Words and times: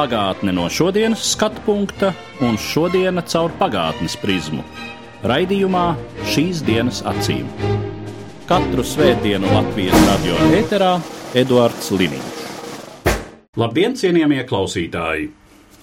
Pagātne 0.00 0.54
no 0.56 0.62
šodienas 0.72 1.20
skatu 1.34 1.60
punkta 1.66 2.14
un 2.40 2.54
šodienas 2.56 3.26
caur 3.34 3.52
pagātnes 3.58 4.14
prizmu. 4.16 4.62
Raidījumā 5.28 5.82
šīs 6.24 6.62
dienas 6.64 7.02
acīm. 7.04 7.50
Katru 8.48 8.80
svētdienu 8.80 9.50
Latvijas 9.52 10.06
radio 10.06 10.38
eterā 10.56 10.94
Eduards 11.36 11.92
Liniņš. 11.92 12.40
Labdien, 13.60 13.98
cienījamie 14.00 14.40
klausītāji! 14.48 15.28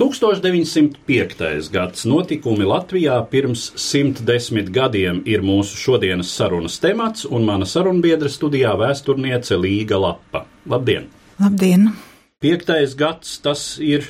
1905. 0.02 1.70
gads 1.77 2.09
notikumi 2.09 2.65
Latvijā 2.65 3.21
pirms 3.29 3.70
110 3.77 4.73
gadiem 4.73 5.21
ir 5.29 5.45
mūsu 5.45 5.77
šodienas 5.77 6.34
sarunas 6.34 6.81
temats, 6.81 7.29
un 7.29 7.45
mana 7.45 7.70
sarunbiedra 7.70 8.34
studijā 8.34 8.73
vēsturniece 8.81 9.62
Līga 9.62 10.02
Lapa. 10.02 10.48
Labdien! 10.65 11.05
Labdien! 11.38 11.91
Piektais 12.38 12.91
gads 12.94 13.40
tas 13.41 13.62
ir 13.82 14.04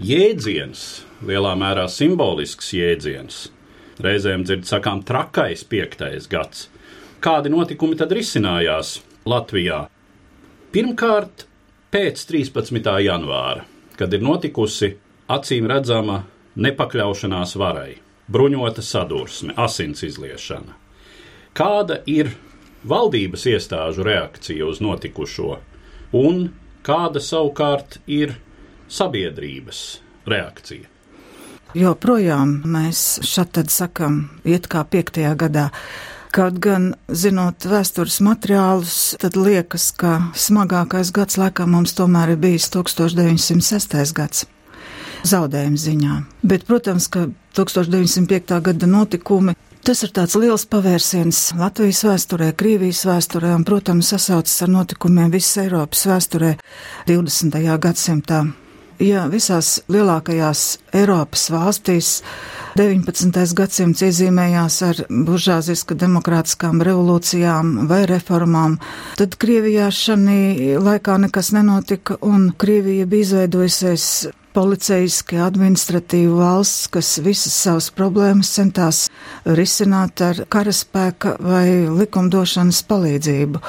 jēdziens, 0.00 0.82
lielā 1.28 1.50
mērā 1.60 1.82
simbolisks 1.92 2.70
jēdziens. 2.72 3.40
Reizēm 4.00 4.46
dzird 4.48 4.64
sakām 4.64 5.02
trakais 5.04 5.60
piektais 5.68 6.24
gads. 6.32 6.70
Kādi 7.20 7.52
notikumi 7.52 7.98
tad 8.00 8.14
risinājās 8.16 8.94
Latvijā? 9.28 9.82
Pirmkārt, 10.72 11.44
pēc 11.92 12.22
13. 12.30 12.88
janvāra, 13.04 13.66
kad 14.00 14.16
ir 14.16 14.24
notikusi 14.24 14.94
acīm 15.28 15.68
redzama 15.68 16.22
nepakļaušanās 16.56 17.52
varai, 17.60 17.98
bruņota 18.32 18.80
sadursme, 18.80 19.52
asins 19.60 20.00
izliešana. 20.08 20.78
Kāda 21.52 22.00
ir 22.08 22.32
valdības 22.88 23.44
iestāžu 23.52 24.08
reakcija 24.08 24.64
uz 24.64 24.80
notikušo, 24.80 25.58
un 26.16 26.46
kāda 26.86 27.22
savukārt 27.22 27.98
ir 28.06 28.36
sabiedrības 28.90 30.00
reakcija? 30.30 30.88
Joprojām 31.76 32.56
mēs 32.66 33.20
šādi 33.26 33.70
sakam, 33.70 34.24
iet 34.42 34.66
kā 34.70 34.82
piektajā 34.82 35.36
gadā. 35.38 35.68
Kaut 36.34 36.58
gan, 36.62 36.92
zinot 37.10 37.66
vēstures 37.66 38.20
materiālus, 38.22 39.16
tad 39.18 39.38
liekas, 39.38 39.88
ka 39.98 40.30
smagākais 40.38 41.10
gads 41.14 41.38
laikam 41.38 41.72
mums 41.74 41.94
tomēr 41.98 42.34
ir 42.34 42.42
bijis 42.42 42.68
1906. 42.74 44.14
gads. 44.14 44.46
Zaudējuma 45.26 45.78
ziņā. 45.78 46.18
Bet, 46.46 46.66
protams, 46.66 47.08
ka 47.10 47.26
1905. 47.58 48.60
gada 48.66 48.86
notikumi 48.86 49.56
Tas 49.80 50.02
ir 50.04 50.10
tāds 50.12 50.34
liels 50.36 50.66
pavērsiens 50.68 51.38
Latvijas 51.56 52.02
vēsturē, 52.04 52.50
Krievijas 52.52 53.00
vēsturē 53.08 53.54
un, 53.56 53.62
protams, 53.64 54.10
sasaucas 54.12 54.58
ar 54.66 54.68
notikumiem 54.68 55.30
visas 55.32 55.62
Eiropas 55.62 56.02
vēsturē 56.10 56.50
20. 57.08 57.56
gadsimtā. 57.80 58.42
Ja 59.00 59.22
visās 59.32 59.78
lielākajās 59.88 60.64
Eiropas 61.00 61.46
valstīs 61.48 62.10
19. 62.76 63.32
gadsimts 63.56 64.04
iezīmējās 64.04 64.76
ar 64.84 65.00
buržāzisku 65.08 65.96
demokrātiskām 65.96 66.84
revolūcijām 66.84 67.88
vai 67.88 68.02
reformām, 68.10 68.76
tad 69.16 69.38
Krievijā 69.40 69.88
šī 69.88 70.76
laikā 70.76 71.16
nekas 71.24 71.54
nenotika 71.56 72.18
un 72.20 72.50
Krievija 72.52 73.08
bija 73.08 73.30
izveidojusies 73.30 74.10
policeiski 74.56 75.40
administratīva 75.40 76.36
valsts, 76.40 76.88
kas 76.94 77.16
visas 77.24 77.54
savas 77.54 77.90
problēmas 77.94 78.52
centās 78.56 79.04
risināt 79.44 80.22
ar 80.24 80.44
karaspēka 80.50 81.36
vai 81.44 81.66
likumdošanas 81.88 82.82
palīdzību. 82.90 83.62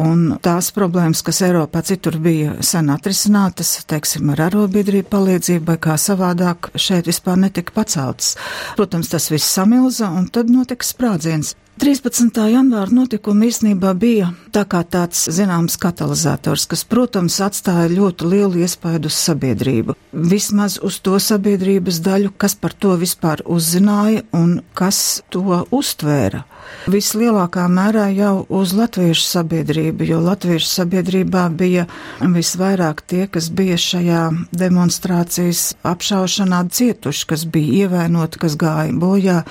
Un 0.00 0.20
tās 0.40 0.70
problēmas, 0.72 1.20
kas 1.26 1.42
Eiropā 1.44 1.82
citur 1.84 2.16
bija 2.22 2.54
sen 2.64 2.88
atrisinātas, 2.94 3.74
teiksim, 3.90 4.30
ar 4.32 4.46
arobiedrību 4.46 5.10
palīdzību 5.12 5.66
vai 5.72 5.76
kā 5.82 5.96
savādāk, 6.00 6.70
šeit 6.78 7.10
vispār 7.10 7.40
netika 7.42 7.74
paceltas. 7.76 8.36
Protams, 8.78 9.10
tas 9.12 9.28
viss 9.32 9.50
samilza 9.58 10.08
un 10.14 10.30
tad 10.32 10.52
notika 10.52 10.86
sprādziens. 10.86 11.52
13. 11.80 12.36
janvāra 12.52 12.92
notikumi 12.92 13.46
īstenībā 13.48 13.94
bija 13.96 14.26
tā 14.52 14.66
kā 14.68 14.82
tāds 14.84 15.22
zināms 15.32 15.78
katalizators, 15.80 16.66
kas, 16.68 16.82
protams, 16.84 17.38
atstāja 17.40 17.86
ļoti 17.88 18.28
lielu 18.28 18.60
iespaidu 18.66 19.08
uz 19.08 19.16
sabiedrību. 19.16 19.96
Vismaz 20.12 20.76
uz 20.84 20.98
to 21.00 21.16
sabiedrības 21.16 22.02
daļu, 22.04 22.34
kas 22.36 22.58
par 22.60 22.76
to 22.76 22.98
vispār 23.00 23.40
uzzināja 23.48 24.26
un 24.36 24.58
kas 24.76 25.22
to 25.32 25.62
uztvēra. 25.72 26.44
Vislielākā 26.90 27.66
mērā 27.68 28.06
jau 28.14 28.44
uz 28.60 28.72
latviešu 28.76 29.24
sabiedrību, 29.26 30.04
jo 30.08 30.20
latviešu 30.24 30.68
sabiedrībā 30.68 31.46
bija 31.52 31.86
visvairāk 32.20 33.02
tie, 33.10 33.26
kas 33.32 33.50
bija 33.52 33.76
šajā 33.80 34.22
demonstrācijas 34.56 35.64
apšaušanā 35.86 36.62
cietuši, 36.72 37.26
kas 37.32 37.44
bija 37.44 37.86
ievainoti, 37.86 38.40
kas 38.44 38.56
gāja 38.60 38.94
bojā, 38.96 39.42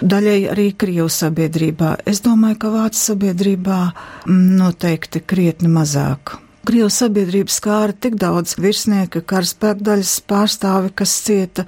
daļai 0.00 0.38
arī 0.54 0.68
Krievu 0.78 1.10
sabiedrībā. 1.78 1.96
Es 2.06 2.20
domāju, 2.20 2.58
ka 2.58 2.68
Vācu 2.70 2.98
sabiedrībā 2.98 3.92
noteikti 4.26 5.20
krietni 5.20 5.68
mazāk. 5.68 6.38
Krievu 6.66 6.90
sabiedrība 6.90 7.48
skāra 7.48 7.92
tik 7.94 8.18
daudz 8.18 8.58
virsnieka, 8.58 9.22
karaspēkdaļas 9.22 10.20
pārstāvi, 10.28 10.92
kas 10.94 11.22
cieta, 11.24 11.64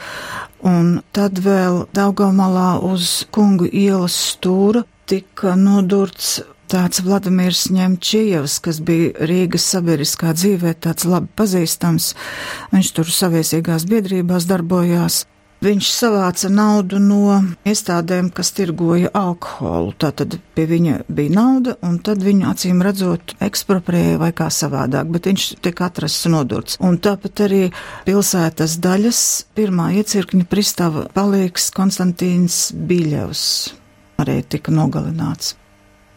un 0.62 1.00
tad 1.12 1.40
vēl 1.40 1.86
Daugamalā 1.94 2.82
uz 2.82 3.24
kungu 3.32 3.66
ielas 3.66 4.14
stūra 4.34 4.84
tika 5.06 5.56
nodurts 5.56 6.42
tāds 6.70 7.00
Vladimirs 7.02 7.70
Ņemčievs, 7.72 8.60
kas 8.62 8.78
bija 8.80 9.26
Rīgas 9.26 9.64
sabiedriskā 9.72 10.34
dzīvē 10.36 10.76
tāds 10.78 11.08
labi 11.08 11.28
pazīstams. 11.34 12.14
Viņš 12.70 12.92
tur 12.94 13.08
saviesīgās 13.10 13.88
biedrībās 13.90 14.46
darbojās. 14.46 15.24
Viņš 15.60 15.88
savāca 15.92 16.48
naudu 16.48 16.96
no 17.04 17.34
iestādēm, 17.68 18.30
kas 18.32 18.48
tirgoja 18.56 19.10
alkoholu. 19.12 19.92
Tātad 20.00 20.38
pie 20.56 20.64
viņa 20.70 21.02
bija 21.12 21.34
nauda, 21.36 21.74
un 21.84 21.98
tad 22.00 22.24
viņu 22.24 22.46
acīm 22.48 22.80
redzot 22.80 23.34
ekspropriēja 23.44 24.16
vai 24.22 24.30
kā 24.36 24.48
savādāk, 24.48 25.10
bet 25.12 25.28
viņš 25.28 25.44
tika 25.60 25.90
atrasts 25.90 26.30
nodurts. 26.32 26.78
Un 26.80 26.96
tāpat 26.96 27.44
arī 27.44 27.60
pilsētas 28.08 28.78
daļas 28.80 29.20
pirmā 29.52 29.90
iecirkņa 30.00 30.48
pristava 30.48 31.04
palīgs 31.12 31.68
Konstantīns 31.76 32.70
Biļevs 32.72 33.44
arī 34.20 34.40
tika 34.48 34.72
nogalināts. 34.72 35.56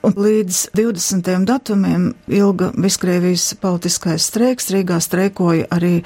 Un 0.04 0.18
līdz 0.20 0.58
20. 0.76 1.30
datumiem 1.48 2.10
ilga 2.28 2.74
Viskrievijas 2.76 3.54
politiskais 3.64 4.26
streiks. 4.28 4.66
Rīgā 4.76 4.98
streikoja 5.00 5.70
arī 5.72 6.02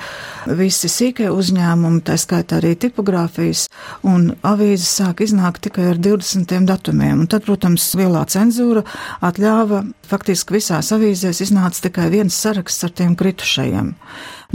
visi 0.60 0.86
sīkie 0.86 1.32
uzņēmumi, 1.34 2.04
tā 2.06 2.14
skaitā 2.22 2.60
arī 2.60 2.76
tipogrāfijas, 2.78 3.66
un 4.06 4.36
avīzes 4.46 4.92
sāk 5.00 5.26
iznākt 5.26 5.64
tikai 5.66 5.88
ar 5.96 5.98
20. 5.98 6.54
datumiem. 6.70 7.26
Un 7.26 7.32
tad, 7.32 7.48
protams, 7.50 7.90
lielā 7.98 8.22
cenzūra 8.30 8.86
atļāva, 9.26 9.82
faktiski 10.06 10.60
visās 10.60 10.94
avīzēs 10.94 11.42
iznāca 11.48 11.88
tikai 11.90 12.12
viens 12.14 12.38
saraksts 12.38 12.86
ar 12.86 12.94
tiem 13.02 13.18
kritušajiem. 13.18 13.96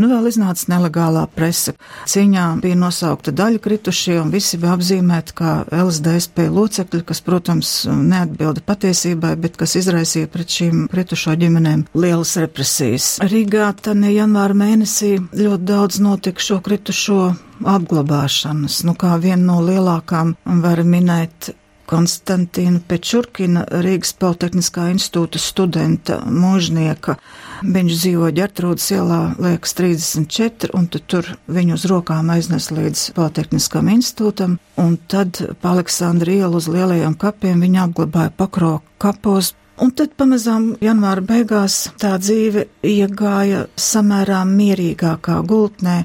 Nu, 0.00 0.08
vēl 0.08 0.30
iznāca 0.30 0.70
nelegālā 0.72 1.26
presa. 1.36 1.74
Cīņā 2.08 2.46
bija 2.62 2.78
nosaukta 2.80 3.34
daļa 3.36 3.60
kritušie, 3.60 4.16
un 4.22 4.32
visi 4.32 4.56
bija 4.60 4.76
apzīmēti 4.78 5.36
kā 5.36 5.52
LSDSP 5.68 6.46
locekļi, 6.48 7.02
kas, 7.10 7.20
protams, 7.24 7.72
neatbilda 7.86 8.64
patiesībai, 8.64 9.34
bet 9.42 9.58
kas 9.60 9.76
izraisīja 9.82 10.30
pret 10.32 10.56
šīm 10.56 10.86
kritušo 10.92 11.36
ģimenēm 11.42 11.84
lielas 11.92 12.34
represijas. 12.40 13.14
Rīgā 13.20 13.68
tani 13.84 14.14
janvāra 14.16 14.56
mēnesī 14.64 15.18
ļoti 15.20 15.68
daudz 15.68 16.00
notika 16.00 16.40
šo 16.40 16.62
kritušo 16.64 17.22
apglabāšanas. 17.68 18.82
Nu, 18.88 18.96
kā 18.98 19.18
viena 19.20 19.44
no 19.44 19.60
lielākām 19.66 20.36
var 20.64 20.82
minēt 20.88 21.52
Konstantīna 21.92 22.80
Pečurkina, 22.88 23.66
Rīgas 23.84 24.14
Politehniskā 24.16 24.86
institūta 24.94 25.40
studenta 25.42 26.22
mūžnieka. 26.24 27.18
Viņš 27.62 27.94
dzīvo 27.94 28.28
ģertrūdas 28.34 28.88
ielā, 28.96 29.20
liekas, 29.38 29.76
34, 29.78 30.72
un 30.74 30.88
tur 30.90 31.28
viņu 31.46 31.76
uz 31.78 31.86
rokām 31.90 32.32
aiznes 32.34 32.70
līdz 32.74 33.12
Politehniskam 33.14 33.90
institūtam, 33.92 34.58
un 34.82 34.96
tad 35.06 35.38
pa 35.62 35.76
Aleksandra 35.76 36.34
ielu 36.34 36.58
uz 36.58 36.66
lielajiem 36.72 37.14
kapiem 37.14 37.62
viņa 37.62 37.86
apglabāja 37.86 38.34
pakro 38.36 38.78
kapos, 39.02 39.54
Un 39.82 39.90
tad 39.96 40.12
pamazām 40.20 40.74
janvāra 40.84 41.24
beigās 41.26 41.88
tā 41.98 42.12
dzīve 42.20 42.66
iegāja 42.86 43.64
samērā 43.80 44.42
mierīgākā 44.46 45.38
gultnē, 45.48 45.96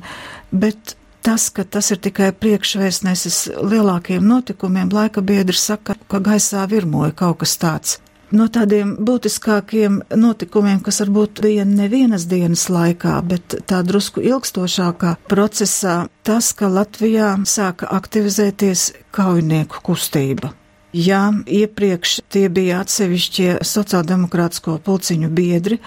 bet 0.49 0.95
tas, 1.27 1.49
ka 1.51 1.65
tas 1.67 1.91
ir 1.91 1.99
tikai 2.01 2.31
priekšvēstnesis 2.39 3.41
lielākiem 3.59 4.23
notikumiem, 4.23 4.89
laika 4.95 5.21
biedri 5.21 5.59
saka, 5.59 5.97
ka 6.07 6.23
gaisā 6.23 6.63
virmoja 6.71 7.11
kaut 7.11 7.41
kas 7.43 7.57
tāds. 7.59 7.97
No 8.27 8.49
tādiem 8.51 8.97
būtiskākiem 9.07 10.01
notikumiem, 10.19 10.81
kas 10.83 10.99
varbūt 10.99 11.39
bija 11.45 11.63
nevienas 11.63 12.25
dienas 12.27 12.65
laikā, 12.67 13.15
bet 13.23 13.55
tā 13.71 13.79
drusku 13.87 14.19
ilgstošākā 14.19 15.13
procesā, 15.31 16.01
tas, 16.27 16.51
ka 16.51 16.67
Latvijā 16.67 17.37
sāka 17.47 17.87
aktivizēties 17.95 18.89
kaujinieku 19.15 19.79
kustība. 19.85 20.51
Ja 20.97 21.29
iepriekš 21.31 22.17
tie 22.31 22.47
bija 22.51 22.81
atsevišķie 22.83 23.59
sociāldemokrātisko 23.67 24.77
pulciņu 24.83 25.29
biedri, 25.35 25.77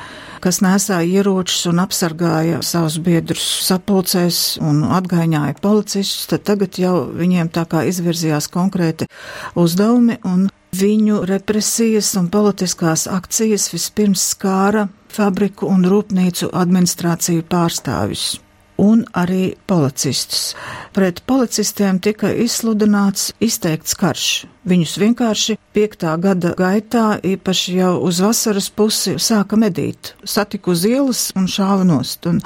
kas 0.45 0.61
nesāja 0.65 1.21
ieročus 1.21 1.67
un 1.69 1.81
apsargāja 1.83 2.61
savus 2.65 2.97
biedrus 3.05 3.45
sapulcēs 3.67 4.61
un 4.65 4.85
atgaiņāja 4.85 5.59
policistus, 5.61 6.29
tad 6.31 6.45
tagad 6.49 6.81
jau 6.81 6.95
viņiem 7.17 7.53
tā 7.53 7.67
kā 7.69 7.85
izvirzījās 7.91 8.49
konkrēti 8.53 9.09
uzdevumi 9.61 10.21
un 10.25 10.49
viņu 10.77 11.25
represijas 11.29 12.13
un 12.21 12.29
politiskās 12.33 13.07
akcijas 13.11 13.71
vispirms 13.73 14.29
skāra 14.35 14.89
fabriku 15.11 15.67
un 15.71 15.89
rūpnīcu 15.91 16.53
administrāciju 16.55 17.47
pārstāvis 17.51 18.39
un 18.81 19.05
arī 19.13 19.55
policistus. 19.69 20.55
Pret 20.97 21.21
policistiem 21.29 22.01
tika 22.01 22.31
izsludināts 22.33 23.31
izteikts 23.43 23.97
karš. 24.01 24.29
Viņus 24.71 24.97
vienkārši 25.01 25.57
piektā 25.77 26.15
gada 26.21 26.55
gaitā, 26.57 27.05
īpaši 27.25 27.77
jau 27.77 27.93
uz 28.09 28.21
vasaras 28.25 28.71
pusi, 28.73 29.17
sāka 29.21 29.59
medīt. 29.61 30.15
Satika 30.25 30.73
uz 30.73 30.85
ielas 30.89 31.29
un 31.37 31.49
šāva 31.49 31.85
nost. 31.89 32.27
Un 32.31 32.41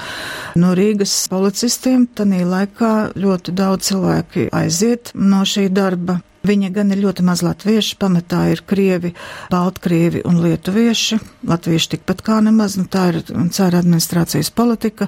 no 0.59 0.75
Rīgas 0.75 1.15
policistiem 1.31 2.07
tanī 2.15 2.43
laikā 2.47 2.93
ļoti 3.15 3.55
daudz 3.55 3.91
cilvēki 3.91 4.49
aiziet 4.55 5.15
no 5.15 5.43
šī 5.47 5.69
darba. 5.71 6.19
Viņa 6.45 6.69
gan 6.75 6.93
ir 6.93 7.01
ļoti 7.01 7.23
maz 7.25 7.41
latvieši, 7.45 7.95
pamatā 8.01 8.43
ir 8.53 8.61
krievi, 8.69 9.13
baltkrievi 9.49 10.21
un 10.29 10.37
lietuvieši. 10.43 11.17
Latvieši 11.49 11.95
tikpat 11.95 12.21
kā 12.25 12.39
nemaz, 12.45 12.77
nu 12.77 12.85
tā 12.91 13.07
ir 13.13 13.21
cara 13.55 13.81
administrācijas 13.81 14.51
politika, 14.53 15.07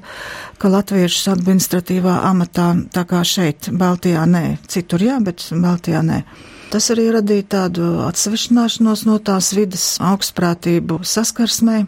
ka 0.58 0.72
latviešus 0.74 1.30
administratīvā 1.36 2.20
amatā, 2.32 2.72
tā 2.94 3.06
kā 3.10 3.22
šeit, 3.28 3.70
Baltijā 3.78 4.26
nē, 4.30 4.46
citur 4.72 5.04
jā, 5.06 5.20
bet 5.24 5.46
Baltijā 5.54 6.02
nē. 6.06 6.24
Tas 6.72 6.90
arī 6.92 7.08
radīja 7.16 7.46
tādu 7.54 7.88
atsevišķināšanos 8.08 9.06
no 9.08 9.20
tās 9.24 9.54
vidas 9.56 9.86
augstprātību 10.04 11.00
saskarsmē, 11.06 11.84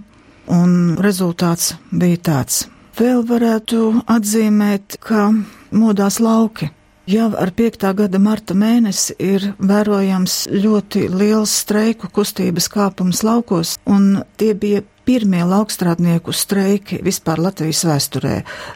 un 0.55 0.75
rezultāts 1.03 1.73
bija 1.91 2.21
tāds. 2.29 2.67
Vēl 2.99 3.23
varētu 3.27 4.03
atzīmēt, 4.11 4.99
ka 5.03 5.29
modās 5.71 6.19
lauki 6.23 6.69
Jau 7.09 7.31
ar 7.33 7.49
5. 7.57 7.87
gada 7.97 8.19
marta 8.21 8.53
mēnesi 8.53 9.15
ir 9.17 9.47
vērojams 9.57 10.33
ļoti 10.53 11.07
liels 11.09 11.49
streiku 11.63 12.05
kustības 12.13 12.67
kāpums 12.69 13.23
laukos, 13.25 13.71
un 13.89 14.19
tie 14.37 14.51
bija 14.53 14.83
pirmie 15.07 15.39
laukstrādnieku 15.41 16.29
streiki 16.37 16.99
vispār 17.01 17.41
Latvijas 17.41 17.81
vēsturē. 17.89 18.33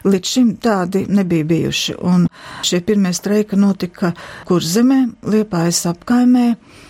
Līdz 0.08 0.32
šim 0.32 0.48
tādi 0.58 1.04
nebija 1.06 1.46
bijuši, 1.46 1.94
un 2.02 2.24
šie 2.66 2.80
pirmie 2.82 3.12
streiki 3.14 3.54
notika 3.54 4.10
Kurzemē, 4.48 4.98
Liepājas 5.30 5.84
apkaimē, 5.92 6.48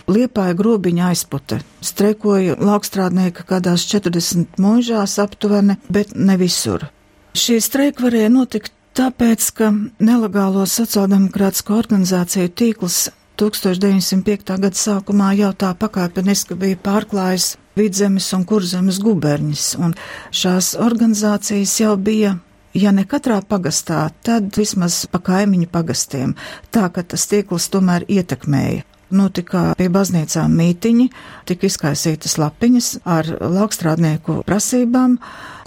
Liepāja 0.08 0.56
grobiņa 0.56 1.10
aizpute. 1.10 1.58
Streikoja 1.84 2.56
laukstrādnieki 2.56 3.44
kādās 3.50 3.84
40 3.92 4.56
mūžās 4.64 5.18
aptuveni, 5.20 5.76
bet 5.92 6.16
ne 6.16 6.38
visur. 6.40 6.88
Šie 7.36 7.58
streiki 7.60 8.06
varēja 8.06 8.32
notikt 8.32 8.72
Tāpēc, 8.94 9.44
ka 9.58 9.72
nelegālo 10.06 10.62
sociāldemokrātisko 10.70 11.74
organizāciju 11.80 12.52
tīkls 12.54 12.98
1905. 13.42 14.54
gada 14.62 14.78
sākumā 14.78 15.32
jau 15.34 15.48
tā 15.58 15.72
pakāpeniski 15.74 16.54
bija 16.54 16.78
pārklājis 16.84 17.48
vidzemes 17.74 18.28
un 18.38 18.44
kurzemes 18.46 19.00
guberņas, 19.02 19.66
un 19.82 19.96
šās 20.30 20.76
organizācijas 20.78 21.74
jau 21.80 21.96
bija 21.98 22.36
ja 22.78 22.94
ne 22.94 23.02
katrā 23.02 23.40
pagastā, 23.42 24.04
tad 24.22 24.54
vismaz 24.54 25.04
pa 25.10 25.18
kaimiņu 25.26 25.72
pagastiem, 25.74 26.38
tā 26.70 26.86
ka 26.94 27.02
tas 27.02 27.26
tīkls 27.30 27.66
tomēr 27.74 28.06
ietekmēja 28.06 28.93
notika 29.16 29.64
pie 29.78 29.88
baznīcām 29.92 30.54
mītiņi, 30.58 31.08
tika 31.48 31.68
izkaisītas 31.68 32.36
lapiņas 32.40 32.90
ar 33.08 33.28
laukstrādnieku 33.40 34.40
prasībām, 34.46 35.18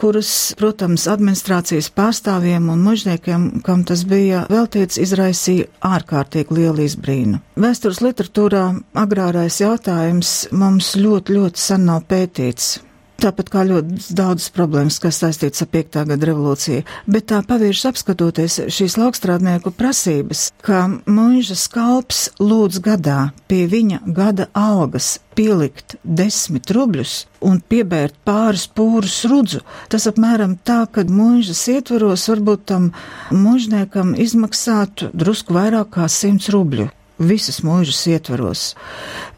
kuras, 0.02 0.32
protams, 0.60 1.08
administrācijas 1.12 1.90
pārstāvjiem 1.98 2.70
un 2.74 2.84
mužniekiem, 2.86 3.48
kam 3.66 3.86
tas 3.88 4.06
bija 4.08 4.46
veltīts, 4.52 5.00
izraisīja 5.02 5.70
ārkārtīgi 5.88 6.60
lielu 6.60 6.86
izbrīnu. 6.86 7.42
Vēstures 7.58 8.04
literatūrā 8.06 8.66
agrārais 8.98 9.62
jautājums 9.64 10.36
mums 10.52 10.94
ļoti, 11.00 11.40
ļoti 11.40 11.68
sen 11.70 11.88
nav 11.90 12.06
pētīts. 12.12 12.78
Tāpat 13.18 13.48
kā 13.50 13.64
ļoti 13.66 14.14
daudzas 14.14 14.52
problēmas, 14.54 15.00
kas 15.02 15.18
saistītas 15.24 15.64
ar 15.66 15.72
5. 15.74 16.04
gada 16.12 16.28
revolūciju, 16.30 16.84
bet 17.10 17.26
tā 17.32 17.40
pavīrs 17.50 17.82
apskatoties 17.90 18.60
šīs 18.76 18.98
laukstrādnieku 19.02 19.72
prasības, 19.74 20.52
ka 20.62 20.84
mūža 21.10 21.58
skalps 21.58 22.28
lūdz 22.38 22.78
gadā 22.86 23.20
pie 23.50 23.64
viņa 23.72 24.04
gada 24.14 24.46
algas 24.54 25.16
pielikt 25.38 25.98
desmit 26.04 26.70
rubļus 26.74 27.16
un 27.46 27.58
piebērt 27.62 28.20
pāris 28.28 28.68
pūrus 28.70 29.18
rudzu. 29.30 29.64
Tas 29.90 30.06
apmēram 30.10 30.54
tā, 30.62 30.84
ka 30.86 31.06
mūžas 31.10 31.64
ietvaros 31.74 32.28
varbūt 32.30 32.68
tam 32.70 32.92
mūžniekam 33.34 34.14
izmaksātu 34.14 35.10
drusku 35.18 35.58
vairāk 35.58 35.96
kā 35.98 36.06
simts 36.12 36.54
rubļu 36.54 36.92
visas 37.20 37.62
mūžas 37.66 38.00
ietvaros. 38.12 38.64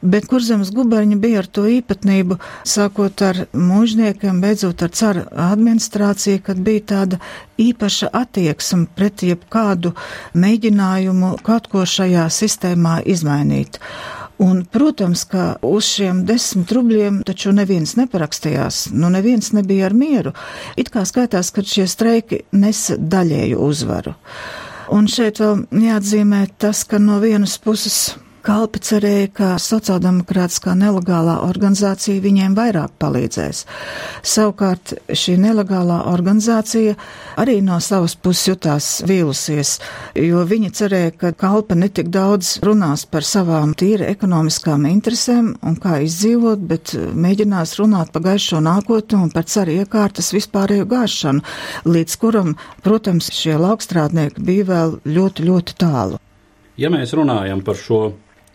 Bet 0.01 0.27
kurzemes 0.31 0.71
guberņi 0.75 1.17
bija 1.19 1.43
ar 1.43 1.47
to 1.47 1.65
īpatnību, 1.69 2.39
sākot 2.67 3.23
ar 3.25 3.41
mūžniekiem, 3.53 4.41
beidzot 4.43 4.83
ar 4.85 4.93
cara 4.95 5.25
administrāciju, 5.49 6.43
kad 6.45 6.61
bija 6.63 6.85
tāda 6.93 7.19
īpaša 7.59 8.11
attieksme 8.15 8.87
pret 8.95 9.25
jebkādu 9.27 9.95
mēģinājumu 10.33 11.35
kaut 11.43 11.67
ko 11.71 11.85
šajā 11.87 12.29
sistēmā 12.33 13.01
izmainīt. 13.05 13.81
Un, 14.39 14.61
protams, 14.63 15.25
ka 15.27 15.57
uz 15.67 15.83
šiem 15.97 16.21
desmit 16.27 16.71
rubļiem 16.71 17.17
taču 17.27 17.51
neviens 17.51 17.97
neparakstījās, 17.99 18.85
nu 18.95 19.09
neviens 19.11 19.51
nebija 19.51 19.89
ar 19.89 19.95
mieru. 19.99 20.31
It 20.79 20.93
kā 20.93 21.03
skaitās, 21.03 21.51
ka 21.51 21.65
šie 21.67 21.89
streiki 21.91 22.45
nesa 22.55 22.95
daļēju 22.95 23.59
uzvaru. 23.59 24.15
Un 24.89 25.05
šeit 25.11 25.37
vēl 25.41 25.65
jāatzīmē 25.83 26.45
tas, 26.57 26.81
ka 26.87 26.97
no 27.01 27.19
vienas 27.21 27.57
puses 27.61 28.15
Kalpi 28.39 28.79
cerēja, 28.79 29.27
ka 29.35 29.47
sociāldemokrātiskā 29.59 30.71
nelegālā 30.79 31.39
organizācija 31.43 32.21
viņiem 32.23 32.53
vairāk 32.55 32.93
palīdzēs. 33.01 33.65
Savukārt 34.23 34.93
šī 35.11 35.35
nelegālā 35.43 35.97
organizācija 36.11 36.95
arī 37.41 37.57
no 37.65 37.81
savas 37.83 38.15
puses 38.15 38.47
jutās 38.47 38.87
vīlusies, 39.09 39.73
jo 40.15 40.45
viņi 40.47 40.71
cerēja, 40.79 41.11
ka 41.19 41.33
Kalpa 41.39 41.75
netik 41.75 42.07
daudz 42.13 42.53
runās 42.63 43.03
par 43.11 43.27
savām 43.27 43.75
tīri 43.75 44.07
ekonomiskām 44.07 44.87
interesēm 44.87 45.51
un 45.59 45.75
kā 45.81 45.99
izdzīvot, 46.07 46.63
bet 46.71 46.95
mēģinās 46.95 47.75
runāt 47.81 48.13
par 48.15 48.23
gaišo 48.29 48.63
nākotni 48.63 49.19
un 49.19 49.35
par 49.35 49.49
ceru 49.51 49.75
iekārtas 49.81 50.31
vispārējo 50.35 50.87
gāšanu, 50.95 51.43
līdz 51.91 52.17
kuram, 52.23 52.55
protams, 52.87 53.33
šie 53.35 53.59
laukstrādnieki 53.59 54.47
bija 54.47 54.71
vēl 54.71 54.97
ļoti, 55.05 55.51
ļoti 55.51 55.77
tālu. 55.83 56.23
Ja 56.79 56.87
mēs 56.87 57.11
runājam 57.11 57.59
par 57.67 57.75
šo 57.75 57.99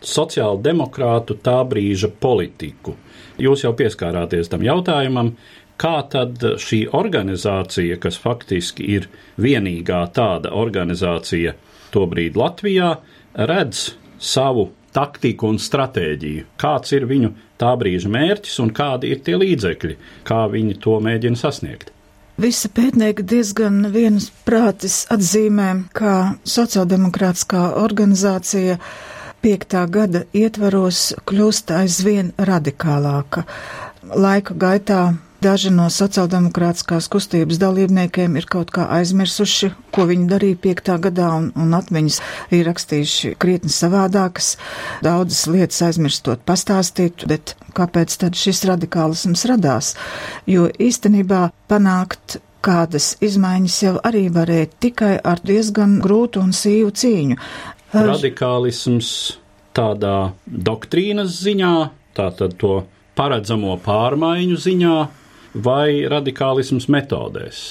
sociāla 0.03 0.61
demokrātu 0.61 1.37
tā 1.43 1.59
brīža 1.67 2.11
politiku. 2.19 2.95
Jūs 3.41 3.65
jau 3.65 3.73
pieskārāties 3.77 4.49
tam 4.51 4.63
jautājumam, 4.63 5.33
kā 5.81 5.97
tad 6.11 6.43
šī 6.61 6.85
organizācija, 6.95 7.97
kas 7.99 8.19
faktiski 8.21 8.87
ir 8.97 9.09
vienīgā 9.41 10.05
tāda 10.15 10.53
organizācija 10.55 11.55
tobrīd 11.95 12.39
Latvijā, 12.39 12.95
redz 13.35 13.91
savu 14.19 14.69
taktiku 14.95 15.49
un 15.51 15.59
stratēģiju, 15.59 16.45
kāds 16.59 16.93
ir 16.95 17.07
viņu 17.09 17.33
tā 17.59 17.73
brīža 17.79 18.11
mērķis 18.11 18.61
un 18.63 18.71
kādi 18.75 19.11
ir 19.11 19.19
tie 19.25 19.35
līdzekļi, 19.39 19.97
kā 20.27 20.45
viņi 20.51 20.79
to 20.83 20.95
mēģina 21.03 21.39
sasniegt. 21.39 21.91
Visi 22.39 22.67
pētnieki 22.67 23.23
diezgan 23.23 23.85
vienas 23.93 24.27
prātis 24.47 25.05
atzīmē, 25.11 25.69
ka 25.95 26.35
sociāldemokrātiskā 26.43 27.69
organizācija 27.79 28.75
5. 29.45 29.75
gada 29.93 30.23
ietvaros 30.33 31.11
kļūst 31.29 31.69
aizvien 31.75 32.31
radikālāka. 32.49 33.43
Laika 34.17 34.55
gaitā 34.57 35.01
daži 35.45 35.69
no 35.69 35.85
sociāldemokrātiskās 35.93 37.05
kustības 37.13 37.59
dalībniekiem 37.61 38.39
ir 38.39 38.47
kaut 38.49 38.73
kā 38.73 38.87
aizmirsuši, 38.95 39.69
ko 39.93 40.07
viņi 40.09 40.25
darīja 40.31 40.57
5. 40.63 40.89
gadā, 41.03 41.27
un, 41.37 41.51
un 41.61 41.77
atmiņas 41.77 42.17
ir 42.57 42.65
rakstījuši 42.71 43.35
krietni 43.37 43.69
savādākas, 43.69 44.55
daudzas 45.05 45.43
lietas 45.53 45.83
aizmirstot 45.91 46.41
pastāstīt, 46.49 47.27
bet 47.29 47.53
kāpēc 47.77 48.17
tad 48.25 48.41
šis 48.41 48.65
radikālisms 48.71 49.45
radās? 49.53 49.93
Jo 50.49 50.71
īstenībā 50.73 51.51
panākt 51.69 52.39
kādas 52.65 53.13
izmaiņas 53.21 53.77
jau 53.83 53.93
arī 54.09 54.25
varēja 54.33 54.71
tikai 54.81 55.13
ar 55.21 55.41
diezgan 55.45 55.99
grūtu 56.01 56.41
un 56.41 56.53
sīvu 56.55 56.93
cīņu. 56.97 57.37
Radikālisms 57.95 59.09
tādā 59.75 60.33
doktrīnas 60.45 61.39
ziņā, 61.45 61.73
tātad 62.17 62.55
to 62.59 62.83
paredzamo 63.15 63.77
pārmaiņu 63.85 64.59
ziņā, 64.59 64.97
vai 65.55 66.03
radikālisms 66.11 66.89
metodēs? 66.91 67.63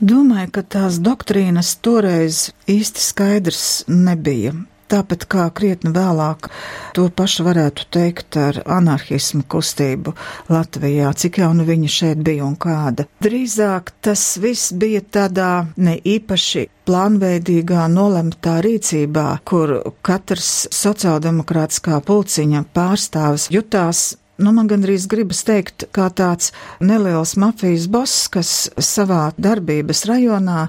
Domāju, 0.00 0.48
ka 0.56 0.64
tās 0.64 0.96
doktrīnas 1.04 1.74
toreiz 1.84 2.48
īsti 2.68 3.02
skaidrs 3.04 3.64
nebija. 3.88 4.54
Tāpat 4.90 5.26
kā 5.30 5.44
krietni 5.54 5.92
vēlāk 5.94 6.48
to 6.96 7.06
pašu 7.14 7.44
varētu 7.46 7.86
teikt 7.94 8.38
ar 8.40 8.60
anarchismu 8.66 9.44
kustību 9.50 10.14
Latvijā, 10.50 11.12
cik 11.14 11.38
jau 11.42 11.52
nu 11.54 11.66
viņa 11.68 11.90
šeit 11.94 12.24
bija 12.26 12.46
un 12.48 12.56
kāda. 12.58 13.06
Drīzāk 13.22 13.92
tas 14.02 14.24
viss 14.42 14.72
bija 14.74 15.02
tādā 15.02 15.52
ne 15.78 15.94
īpaši 15.98 16.66
plānveidīgā 16.90 17.84
nolemtā 17.92 18.56
rīcībā, 18.66 19.26
kur 19.46 19.76
katrs 20.06 20.66
sociāldemokrātiskā 20.74 22.00
pulciņa 22.06 22.64
pārstāvis 22.74 23.46
jutās 23.54 24.08
nu, 24.40 24.52
man 24.56 24.68
gandrīz 24.70 25.06
gribas 25.10 25.42
teikt, 25.46 25.86
kā 25.94 26.08
tāds 26.16 26.50
neliels 26.84 27.36
mafijas 27.40 27.86
boss, 27.92 28.26
kas 28.32 28.52
savā 28.80 29.30
darbības 29.40 30.04
rajonā 30.08 30.66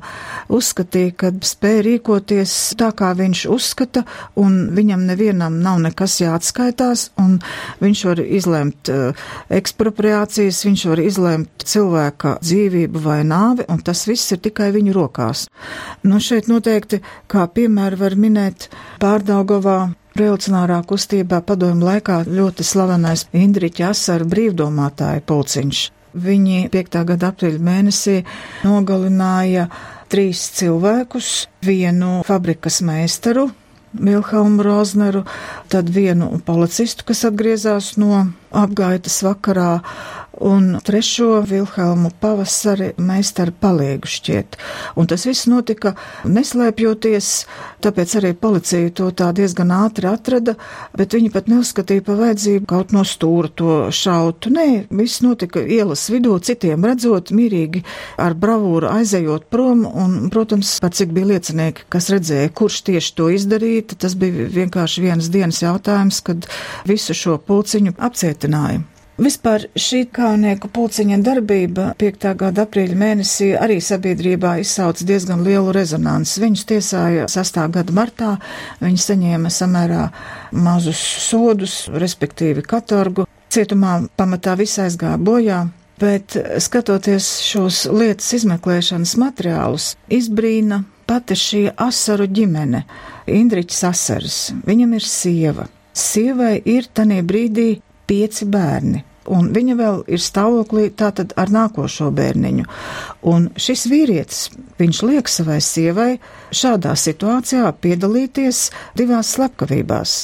uzskatīja, 0.52 1.14
ka 1.24 1.32
spēja 1.46 1.86
rīkoties 1.88 2.56
tā, 2.80 2.92
kā 2.98 3.14
viņš 3.18 3.46
uzskata, 3.52 4.04
un 4.40 4.72
viņam 4.76 5.06
nevienam 5.10 5.60
nav 5.64 5.82
nekas 5.86 6.20
jāatskaitās, 6.22 7.10
un 7.22 7.40
viņš 7.82 8.04
var 8.10 8.24
izlemt 8.26 8.92
uh, 8.92 9.24
ekspropriācijas, 9.54 10.64
viņš 10.68 10.86
var 10.92 11.04
izlemt 11.04 11.66
cilvēka 11.72 12.38
dzīvību 12.44 13.06
vai 13.06 13.22
nāvi, 13.28 13.68
un 13.72 13.82
tas 13.86 14.04
viss 14.10 14.36
ir 14.36 14.44
tikai 14.44 14.72
viņu 14.76 14.96
rokās. 14.98 15.48
Nu, 16.04 16.20
šeit 16.20 16.52
noteikti, 16.52 17.02
kā 17.32 17.48
piemēru 17.52 18.04
var 18.04 18.20
minēt 18.20 18.70
Pārdaugovā 19.02 19.80
Revolucionārā 20.12 20.82
kustībā 20.84 21.40
padomu 21.48 21.88
laikā 21.88 22.26
ļoti 22.28 22.66
slavenais 22.68 23.30
Indriķa 23.32 23.94
Asara 23.94 24.28
brīvdomātāja 24.28 25.24
pulciņš. 25.24 25.86
Viņi 26.12 26.66
5. 26.74 26.98
gada 27.08 27.30
aprīļa 27.32 27.62
mēnesī 27.64 28.18
nogalināja 28.68 29.70
trīs 30.12 30.44
cilvēkus, 30.58 31.32
vienu 31.64 32.20
fabrikas 32.28 32.82
meistaru, 32.84 33.48
Vilhelmu 33.94 34.64
Rozneru, 34.64 35.24
tad 35.72 35.90
vienu 35.92 36.42
policistu, 36.46 37.08
kas 37.08 37.26
atgriezās 37.28 37.94
no 38.00 38.26
apgaitas 38.56 39.18
vakarā, 39.24 39.82
un 40.40 40.80
trešo 40.84 41.42
Vilhelmu 41.48 42.12
pavasari 42.20 42.92
meistaru 42.98 43.54
palīgu 43.62 44.10
šķiet. 44.10 44.58
Un 45.00 45.10
tas 45.12 45.26
viss 45.28 45.48
notika 45.52 45.94
neslēpjoties, 46.24 47.30
tāpēc 47.84 48.16
arī 48.20 48.32
policija 48.40 48.92
to 48.96 49.10
tā 49.16 49.32
diezgan 49.36 49.74
ātri 49.76 50.08
atrada, 50.12 50.56
bet 50.98 51.16
viņi 51.18 51.32
pat 51.34 51.50
neuzskatīja 51.52 52.06
pa 52.08 52.16
vajadzību 52.20 52.70
kaut 52.70 52.96
no 52.96 53.04
stūra 53.08 53.52
to 53.56 53.76
šautu. 53.96 54.54
Nē, 54.56 54.68
viss 55.02 55.24
notika 55.26 55.64
ielas 55.64 56.08
vidū, 56.14 56.38
citiem 56.40 56.88
redzot, 56.88 57.34
mierīgi 57.36 57.84
ar 58.22 58.38
bravūru 58.38 58.90
aizejot 58.92 59.50
prom, 59.52 59.84
un, 59.86 60.18
protams, 60.34 60.78
pat 60.84 60.98
cik 60.98 61.12
bija 61.16 61.34
liecinieki, 61.34 61.90
kas 61.92 62.10
redzēja, 62.14 62.54
kurš 62.56 62.82
tieši 62.88 63.16
to 63.20 63.30
izdarīja, 63.36 64.00
tas 64.02 64.16
bija 64.20 64.48
vienkārši 64.62 65.06
vienas 65.06 65.30
dienas 65.34 65.62
jautājums, 65.64 66.24
kad 66.26 66.48
visu 66.90 67.18
šo 67.18 67.38
pulciņu 67.46 67.98
apcietināja. 68.00 68.86
Vispār 69.22 69.68
šī 69.78 70.08
kaunieku 70.10 70.66
pulciņa 70.74 71.20
darbība 71.22 71.92
5. 72.02 72.24
gada 72.40 72.64
aprīļa 72.66 72.96
mēnesī 72.98 73.52
arī 73.54 73.76
sabiedrībā 73.78 74.56
izsauca 74.64 75.06
diezgan 75.06 75.44
lielu 75.46 75.70
rezonanci. 75.76 76.40
Viņus 76.42 76.64
tiesāja 76.72 77.28
6. 77.30 77.60
gada 77.76 77.94
martā, 77.94 78.32
viņi 78.82 79.04
saņēma 79.04 79.52
samērā 79.54 80.08
mazus 80.58 81.02
sodus, 81.28 81.76
respektīvi 81.94 82.64
katorgu. 82.66 83.28
Cietumā 83.54 84.00
pamatā 84.18 84.56
viss 84.58 84.82
aizgāja 84.82 85.20
bojā, 85.22 85.60
bet 86.02 86.40
skatoties 86.66 87.30
šos 87.46 87.84
lietas 87.94 88.32
izmeklēšanas 88.40 89.14
materiālus, 89.22 89.92
izbrīna 90.10 90.82
pati 91.06 91.38
šī 91.38 91.62
asaru 91.78 92.26
ģimene, 92.26 92.82
Indriķis 93.30 93.86
Asars. 93.92 94.42
Viņam 94.66 94.98
ir 94.98 95.06
sieva. 95.06 95.70
Sievai 95.94 96.56
ir 96.66 96.90
tanī 96.90 97.22
brīdī 97.22 97.70
pieci 98.10 98.50
bērni 98.50 99.06
un 99.30 99.52
viņa 99.54 99.78
vēl 99.80 100.02
ir 100.12 100.22
stāvoklī 100.22 100.90
tātad 100.98 101.36
ar 101.40 101.52
nākošo 101.54 102.10
bērniņu. 102.16 102.66
Un 103.30 103.50
šis 103.60 103.86
vīrietis, 103.92 104.50
viņš 104.82 105.04
liek 105.08 105.30
savai 105.30 105.60
sievai 105.62 106.12
šādā 106.56 106.96
situācijā 106.98 107.72
piedalīties 107.84 108.70
divās 108.98 109.36
slepkavībās. 109.36 110.20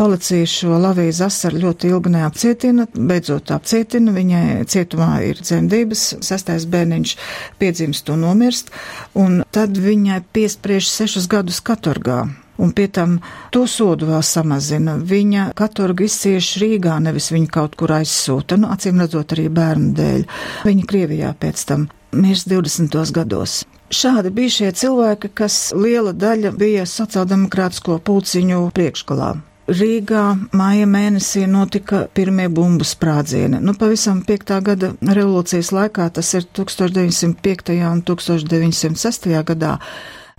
Policija 0.00 0.46
šo 0.48 0.78
Laviju 0.80 1.12
Zasaru 1.12 1.58
ļoti 1.60 1.90
ilgi 1.90 2.12
neapcietina, 2.14 2.86
beidzot 2.94 3.50
apcietina, 3.52 4.14
viņai 4.16 4.44
cietumā 4.72 5.10
ir 5.28 5.42
dzemdības, 5.44 6.04
sastais 6.24 6.64
bērniņš 6.72 7.16
piedzimst 7.60 8.08
un 8.14 8.24
nomirst, 8.24 8.72
un 9.12 9.42
tad 9.52 9.76
viņai 9.76 10.22
piespriež 10.32 10.88
sešus 10.88 11.28
gadus 11.28 11.60
katorgā 11.60 12.22
un 12.60 12.74
pie 12.76 12.88
tam 12.92 13.18
to 13.54 13.64
sodu 13.70 14.10
vēl 14.10 14.22
samazina. 14.26 14.96
Viņa 14.96 15.50
katorga 15.58 16.06
izcieš 16.06 16.54
Rīgā, 16.62 16.98
nevis 17.02 17.30
viņa 17.32 17.50
kaut 17.52 17.76
kur 17.80 17.96
aizsūta, 17.96 18.60
nu, 18.60 18.70
acīm 18.74 19.00
redzot 19.00 19.34
arī 19.36 19.48
bērnu 19.52 19.92
dēļ. 19.98 20.24
Viņa 20.68 20.88
Krievijā 20.90 21.34
pēc 21.40 21.66
tam 21.68 21.88
mirst 22.12 22.50
20. 22.50 23.12
gados. 23.16 23.62
Šādi 23.90 24.30
bija 24.30 24.54
šie 24.54 24.72
cilvēki, 24.82 25.32
kas 25.34 25.72
liela 25.74 26.12
daļa 26.14 26.52
bija 26.58 26.86
sociāldemokrātisko 26.86 27.98
pulciņu 28.06 28.68
priekšgalā. 28.74 29.32
Rīgā 29.70 30.22
māja 30.56 30.86
mēnesī 30.90 31.44
notika 31.46 32.04
pirmie 32.14 32.48
bumbu 32.50 32.86
sprādzieni. 32.86 33.60
Nu, 33.62 33.74
pavisam 33.78 34.24
5. 34.26 34.54
gada 34.66 34.88
revolūcijas 34.98 35.70
laikā, 35.74 36.08
tas 36.16 36.32
ir 36.34 36.48
1905. 36.58 37.76
un 37.86 38.02
1906. 38.02 39.28
gadā, 39.46 39.76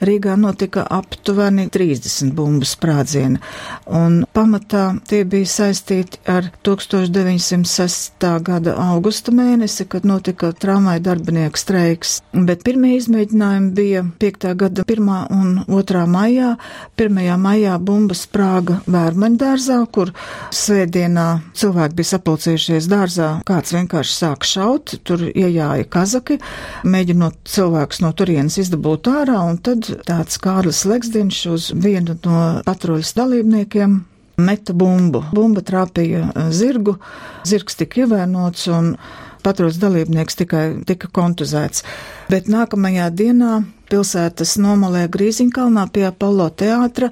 Rīgā 0.01 0.33
notika 0.33 0.81
aptuveni 0.89 1.67
30 1.69 2.31
bumbu 2.33 2.65
sprādzieni, 2.65 3.37
un 3.85 4.23
pamatā 4.33 4.95
tie 5.05 5.19
bija 5.29 5.45
saistīti 5.45 6.17
ar 6.25 6.47
1906. 6.65 8.25
gada 8.41 8.73
augusta 8.81 9.33
mēnesi, 9.35 9.85
kad 9.85 10.07
notika 10.09 10.49
tramvai 10.57 10.97
darbinieku 11.05 11.61
streiks, 11.61 12.15
bet 12.33 12.63
pirmie 12.65 12.95
izmēģinājumi 12.97 13.69
bija 13.77 14.01
5. 14.23 14.47
gada 14.63 14.85
1. 14.89 15.11
un 15.37 15.61
2. 15.69 16.03
maijā. 16.09 16.55
1. 16.97 17.21
maijā 17.45 17.77
bumba 17.77 18.17
sprāga 18.17 18.79
Vērmaņdārzā, 18.89 19.77
kur 19.93 20.15
svētdienā 20.49 21.27
cilvēki 21.53 21.99
bija 22.01 22.11
sapulcējušies 22.15 22.89
dārzā, 22.89 23.29
kāds 23.45 23.77
vienkārši 23.77 24.17
sāk 24.17 24.49
šaut, 24.49 24.97
tur 25.05 25.27
iejāja 25.29 25.85
kazaki, 25.85 26.41
mēģinot 26.89 27.37
cilvēkus 27.45 28.01
no 28.01 28.13
turienes 28.17 28.57
izdabūt 28.65 29.13
ārā, 29.13 29.37
un 29.45 29.61
tad 29.61 29.90
tāds 30.07 30.39
Kārlis 30.41 30.83
Leksdiņš 30.89 31.41
uz 31.51 31.67
vienu 31.75 32.17
no 32.25 32.39
patruļas 32.67 33.13
dalībniekiem 33.17 33.99
meta 34.41 34.73
bumbu. 34.73 35.23
Bumba 35.35 35.63
trāpīja 35.65 36.29
eh, 36.29 36.49
zirgu, 36.55 36.97
zirgs 37.47 37.77
tika 37.79 38.03
ievainots 38.05 38.67
un 38.71 38.95
patruļas 39.45 39.79
dalībnieks 39.81 40.37
tikai 40.41 40.65
tika 40.87 41.09
kontuzēts. 41.13 41.85
Bet 42.29 42.49
nākamajā 42.51 43.09
dienā 43.17 43.61
pilsētas 43.91 44.55
nomalē 44.61 45.07
Grīziņkalnā 45.11 45.87
pie 45.93 46.05
Apollo 46.07 46.47
teātra. 46.61 47.11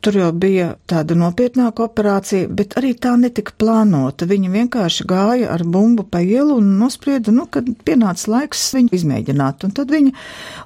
Tur 0.00 0.16
jau 0.16 0.30
bija 0.32 0.70
tāda 0.88 1.12
nopietnāka 1.18 1.84
operācija, 1.84 2.46
bet 2.48 2.72
arī 2.80 2.94
tā 2.96 3.12
netika 3.20 3.52
plānota. 3.60 4.24
Viņa 4.30 4.52
vienkārši 4.54 5.04
gāja 5.10 5.50
ar 5.52 5.64
bumbu 5.68 6.06
pa 6.08 6.22
ielu 6.24 6.56
un 6.56 6.70
nosprieda, 6.80 7.34
nu, 7.36 7.44
kad 7.52 7.68
pienāca 7.84 8.30
laiks 8.32 8.62
viņu 8.78 8.94
izmēģināt. 8.96 9.66
Un 9.68 9.76
tad 9.76 9.92
viņa 9.92 10.14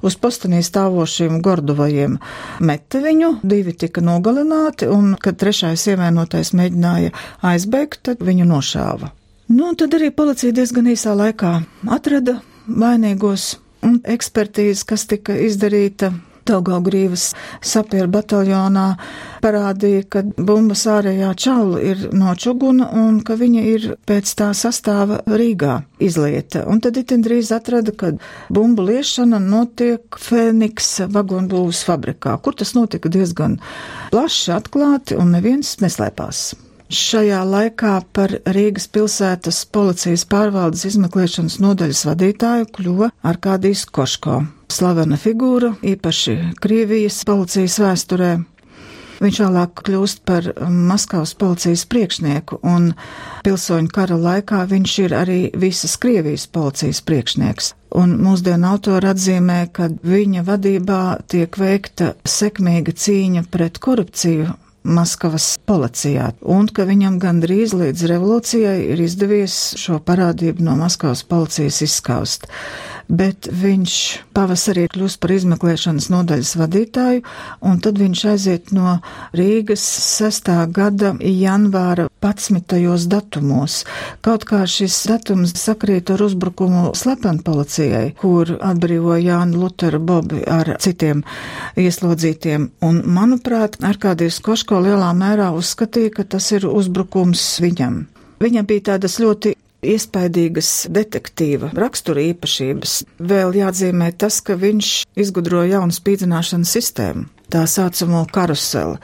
uz 0.07 0.19
postenī 0.23 0.63
stāvošiem 0.63 1.41
Gordovajiem 1.43 2.21
meta 2.63 3.03
viņu, 3.03 3.33
divi 3.43 3.75
tika 3.75 4.05
nogalināti, 4.05 4.87
un 4.87 5.17
kad 5.19 5.41
trešais 5.43 5.89
ievainotais 5.91 6.55
mēģināja 6.55 7.11
aizbēgt, 7.51 8.05
tad 8.11 8.23
viņu 8.23 8.47
nošāva. 8.53 9.11
Nu, 9.51 9.67
un 9.73 9.77
tad 9.77 9.93
arī 9.99 10.15
policija 10.15 10.55
diezgan 10.57 10.87
īsā 10.95 11.13
laikā 11.19 11.57
atrada 11.93 12.39
vainīgos 12.65 13.57
un 13.85 13.99
ekspertīze, 14.17 14.87
kas 14.89 15.09
tika 15.11 15.37
izdarīta 15.47 16.13
Daugaugrīvas 16.45 17.31
sapieru 17.65 18.11
bataljonā 18.13 18.85
parādīja, 19.45 20.05
ka 20.13 20.23
bumbas 20.37 20.85
ārējā 20.93 21.31
čaula 21.41 21.81
ir 21.81 22.03
no 22.17 22.35
čuguna 22.37 22.91
un 23.01 23.23
ka 23.25 23.39
viņa 23.41 23.63
ir 23.71 23.87
pēc 24.09 24.35
tā 24.41 24.51
sastāva 24.57 25.23
Rīgā 25.25 25.79
izlieta. 26.05 26.67
Un 26.69 26.83
tad 26.85 27.01
itin 27.01 27.25
drīz 27.25 27.53
atrada, 27.57 27.95
ka 27.97 28.13
bumbu 28.53 28.85
liešana 28.91 29.41
notiek 29.41 30.21
Fēniks 30.21 30.99
vagonbūvas 31.15 31.85
fabrikā, 31.89 32.37
kur 32.45 32.61
tas 32.61 32.75
notika 32.77 33.13
diezgan 33.13 33.57
plaši 34.13 34.53
atklāti 34.59 35.17
un 35.17 35.33
neviens 35.39 35.79
neslēpās. 35.81 36.51
Šajā 36.93 37.39
laikā 37.49 37.95
par 38.13 38.35
Rīgas 38.45 38.85
pilsētas 38.93 39.63
policijas 39.73 40.27
pārvaldes 40.29 40.85
izmeklēšanas 40.91 41.57
nodaļas 41.65 42.03
vadītāju 42.05 42.67
kļuva 42.77 43.09
Arkādijs 43.25 43.87
Koško. 43.89 44.43
Slavena 44.69 45.17
figūra, 45.17 45.73
īpaši 45.81 46.35
Krievijas 46.61 47.23
policijas 47.25 47.79
vēsturē. 47.81 48.35
Viņš 49.25 49.39
vēlāk 49.41 49.81
kļūst 49.87 50.21
par 50.29 50.51
Maskavas 50.69 51.33
policijas 51.41 51.87
priekšnieku, 51.89 52.59
un 52.61 52.91
pilsoņu 53.47 53.89
kara 53.95 54.19
laikā 54.21 54.65
viņš 54.69 54.97
ir 55.07 55.15
arī 55.17 55.39
visas 55.57 55.97
Krievijas 56.03 56.45
policijas 56.53 57.01
priekšnieks. 57.07 57.71
Un 57.97 58.19
mūsdienu 58.21 58.69
autori 58.75 59.09
atzīmē, 59.09 59.61
ka 59.73 59.89
viņa 59.89 60.45
vadībā 60.45 61.01
tiek 61.33 61.57
veikta 61.57 62.13
sekmīga 62.29 62.93
cīņa 62.93 63.47
pret 63.55 63.81
korupciju 63.81 64.51
Maskavas 64.85 65.55
policijā, 65.65 66.27
un 66.45 66.67
ka 66.69 66.85
viņam 66.85 67.17
gandrīz 67.23 67.73
līdz 67.73 68.03
revolūcijai 68.11 68.77
ir 68.93 69.01
izdevies 69.01 69.55
šo 69.81 69.97
parādību 70.05 70.61
no 70.67 70.75
Maskavas 70.77 71.23
policijas 71.25 71.81
izskaust. 71.87 72.45
Bet 73.09 73.49
viņš 73.53 73.95
pavasarī 74.35 74.87
kļūst 74.93 75.21
par 75.21 75.35
izmeklēšanas 75.35 76.09
nodaļas 76.13 76.55
vadītāju, 76.57 77.23
un 77.61 77.81
tad 77.85 77.99
viņš 78.01 78.23
aiziet 78.33 78.73
no 78.73 78.99
Rīgas 79.37 79.85
6. 80.19 80.51
gada 80.73 81.13
janvāra 81.21 82.09
11. 82.25 83.09
datumos. 83.13 83.83
Kaut 84.25 84.47
kā 84.49 84.63
šis 84.71 84.97
datums 85.11 85.53
sakrīt 85.61 86.11
ar 86.15 86.25
uzbrukumu 86.25 86.95
slepen 86.97 87.43
policijai, 87.45 88.15
kur 88.21 88.57
atbrīvo 88.57 89.19
Jānu 89.21 89.61
Luteru 89.65 90.01
Bobi 90.01 90.41
ar 90.49 90.75
citiem 90.81 91.23
ieslodzītiem, 91.77 92.71
un, 92.85 93.03
manuprāt, 93.05 93.77
Arkādijas 93.85 94.41
Koško 94.45 94.81
lielā 94.87 95.13
mērā 95.17 95.53
uzskatīja, 95.57 96.15
ka 96.17 96.29
tas 96.37 96.51
ir 96.57 96.67
uzbrukums 96.71 97.45
viņam. 97.65 98.07
Viņam 98.43 98.67
bija 98.69 98.89
tādas 98.93 99.21
ļoti 99.23 99.55
iespaidīgas 99.85 100.71
detektīva 100.95 101.71
rakstura 101.77 102.25
īpašības. 102.33 102.97
Vēl 103.21 103.55
jāatzīmē 103.61 104.11
tas, 104.19 104.41
ka 104.45 104.57
viņš 104.61 104.91
izgudroja 105.21 105.77
jaunu 105.79 105.95
spīdzināšanas 105.95 106.75
sistēmu, 106.79 107.29
tā 107.53 107.67
saucamo 107.71 108.25
karuseli 108.33 108.99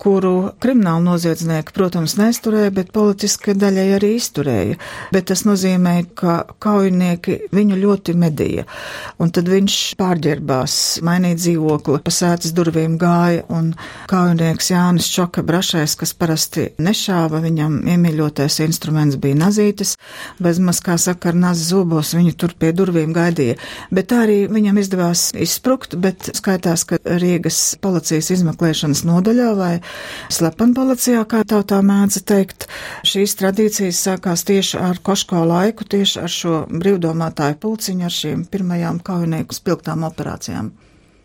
kuru 0.00 0.50
krimināli 0.62 1.04
noziedznieki, 1.06 1.74
protams, 1.74 2.16
neizturēja, 2.18 2.72
bet 2.74 2.92
politiski 2.94 3.54
daļai 3.58 3.86
arī 3.96 4.14
izturēja. 4.18 4.78
Bet 5.14 5.28
tas 5.30 5.44
nozīmē, 5.46 5.94
ka 6.18 6.36
kaujinieki 6.62 7.38
viņu 7.54 7.78
ļoti 7.80 8.14
medīja. 8.18 8.66
Un 9.22 9.32
tad 9.34 9.48
viņš 9.50 9.78
pārģērbās, 10.00 10.76
mainīja 11.06 11.38
dzīvokli, 11.40 12.00
pa 12.04 12.14
sētas 12.14 12.54
durvīm 12.56 12.96
gāja, 13.00 13.44
un 13.54 13.72
kaujinieks 14.10 14.70
Jānis 14.74 15.10
Čoka 15.12 15.44
Brašais, 15.46 15.96
kas 16.00 16.14
parasti 16.18 16.68
nešāva, 16.82 17.42
viņam 17.44 17.80
iemīļotais 17.94 18.60
instruments 18.66 19.18
bija 19.20 19.38
nazītes, 19.44 19.96
bez 20.42 20.60
maz, 20.62 20.82
kā 20.84 20.98
saka, 21.00 21.32
ar 21.32 21.38
nazi 21.38 21.68
zobos 21.70 22.14
viņu 22.16 22.34
tur 22.40 22.56
pie 22.58 22.72
durvīm 22.76 23.14
gaidīja. 23.16 23.58
Bet 23.94 24.10
tā 24.12 24.24
arī 24.26 24.44
viņam 24.50 24.82
izdevās 24.82 25.28
izsprukt, 25.38 25.96
bet 26.00 26.32
skaitās, 26.36 26.86
ka 26.88 27.00
Rīgas 27.04 27.76
policijas 27.84 28.32
izmeklēšanas 28.34 29.04
nodaļā 29.08 29.50
vai 29.58 29.72
slepenpolicijā, 30.32 31.24
kā 31.28 31.42
tautā 31.48 31.80
mēdza 31.84 32.24
teikt. 32.26 32.66
Šīs 33.06 33.36
tradīcijas 33.40 34.00
sākās 34.08 34.44
tieši 34.48 34.80
ar 34.80 35.00
Koško 35.04 35.44
laiku, 35.48 35.86
tieši 35.88 36.20
ar 36.24 36.32
šo 36.32 36.56
brīvdomātāju 36.70 37.60
pulciņu, 37.62 38.06
ar 38.08 38.16
šīm 38.18 38.44
pirmajām 38.52 39.00
kaujinieku 39.04 39.56
spilgtām 39.56 40.06
operācijām. 40.08 40.72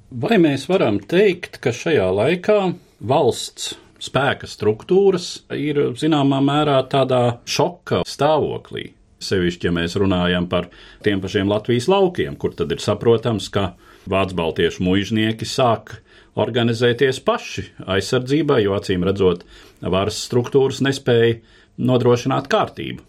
Vai 0.09 0.39
mēs 0.41 0.65
varam 0.69 0.97
teikt, 0.99 1.59
ka 1.61 1.73
šajā 1.75 2.07
laikā 2.17 2.57
valsts 3.05 3.75
spēka 4.01 4.47
struktūras 4.49 5.43
ir 5.53 5.91
zināmā 5.99 6.39
mērā 6.41 6.79
tādā 6.89 7.39
šoka 7.45 8.01
stāvoklī? 8.07 8.93
Sevišķi, 9.19 9.67
ja 9.67 9.75
mēs 9.75 9.97
runājam 9.99 10.47
par 10.47 10.69
tiem 11.03 11.19
pašiem 11.19 11.49
Latvijas 11.51 11.89
laukiem, 11.91 12.37
kur 12.39 12.55
tad 12.55 12.71
ir 12.71 12.79
saprotams, 12.81 13.51
ka 13.51 13.73
Vācu 14.09 14.37
baltiešu 14.39 14.81
muiznieki 14.87 15.45
sāk 15.45 15.99
organizēties 16.39 17.21
paši 17.25 17.65
aizsardzībai, 17.87 18.63
jo 18.65 18.75
acīm 18.77 19.05
redzot, 19.07 19.45
varas 19.81 20.19
struktūras 20.27 20.83
nespēja 20.85 21.39
nodrošināt 21.79 22.49
kārtību. 22.51 23.05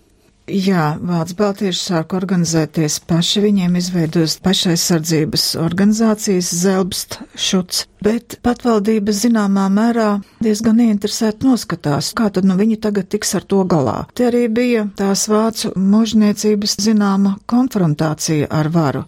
Jā, 0.50 0.96
Vācu 0.98 1.36
baltieši 1.38 1.78
sāk 1.78 2.14
organizēties 2.16 2.96
paši, 3.06 3.42
viņiem 3.44 3.76
izveidos 3.78 4.38
pašaizsardzības 4.42 5.44
organizācijas 5.62 6.48
Zelbst 6.62 7.20
šuts, 7.38 7.84
bet 8.04 8.38
patvaldība 8.44 9.12
zināmā 9.12 9.66
mērā 9.72 10.08
diezgan 10.40 10.80
ieinteresēti 10.80 11.46
noskatās, 11.46 12.12
kā 12.16 12.30
tad 12.32 12.46
nu 12.48 12.56
viņi 12.58 12.78
tagad 12.80 13.10
tiks 13.12 13.34
ar 13.36 13.44
to 13.44 13.62
galā. 13.68 13.96
Te 14.16 14.26
arī 14.30 14.46
bija 14.52 14.86
tās 14.96 15.26
vācu 15.30 15.72
mužniecības 15.76 16.76
zināma 16.80 17.36
konfrontācija 17.50 18.48
ar 18.50 18.70
varu, 18.72 19.04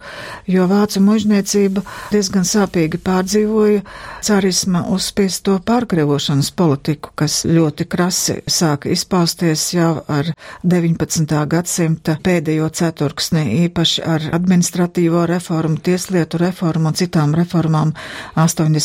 jo 0.46 0.66
vācu 0.70 1.02
mužniecība 1.04 1.84
diezgan 2.12 2.44
sāpīgi 2.48 3.00
pārdzīvoja 3.02 3.80
carisma 4.22 4.84
uzspiesto 4.92 5.56
pārkrevošanas 5.66 6.52
politiku, 6.56 7.14
kas 7.16 7.42
ļoti 7.48 7.88
krasi 7.88 8.38
sāka 8.46 8.92
izpausties 8.92 9.70
jau 9.74 9.94
ar 10.12 10.32
19 10.62 11.46
gadsimta 11.48 12.18
pēdējo 12.22 12.68
ceturksni, 12.76 13.46
īpaši 13.66 14.04
ar 14.06 14.28
administratīvo 14.36 15.24
reformu, 15.30 15.80
tieslietu 15.82 16.40
reformu 16.42 16.92
un 16.92 16.98
citām 16.98 17.34
reformām 17.38 17.96
80. 18.36 18.81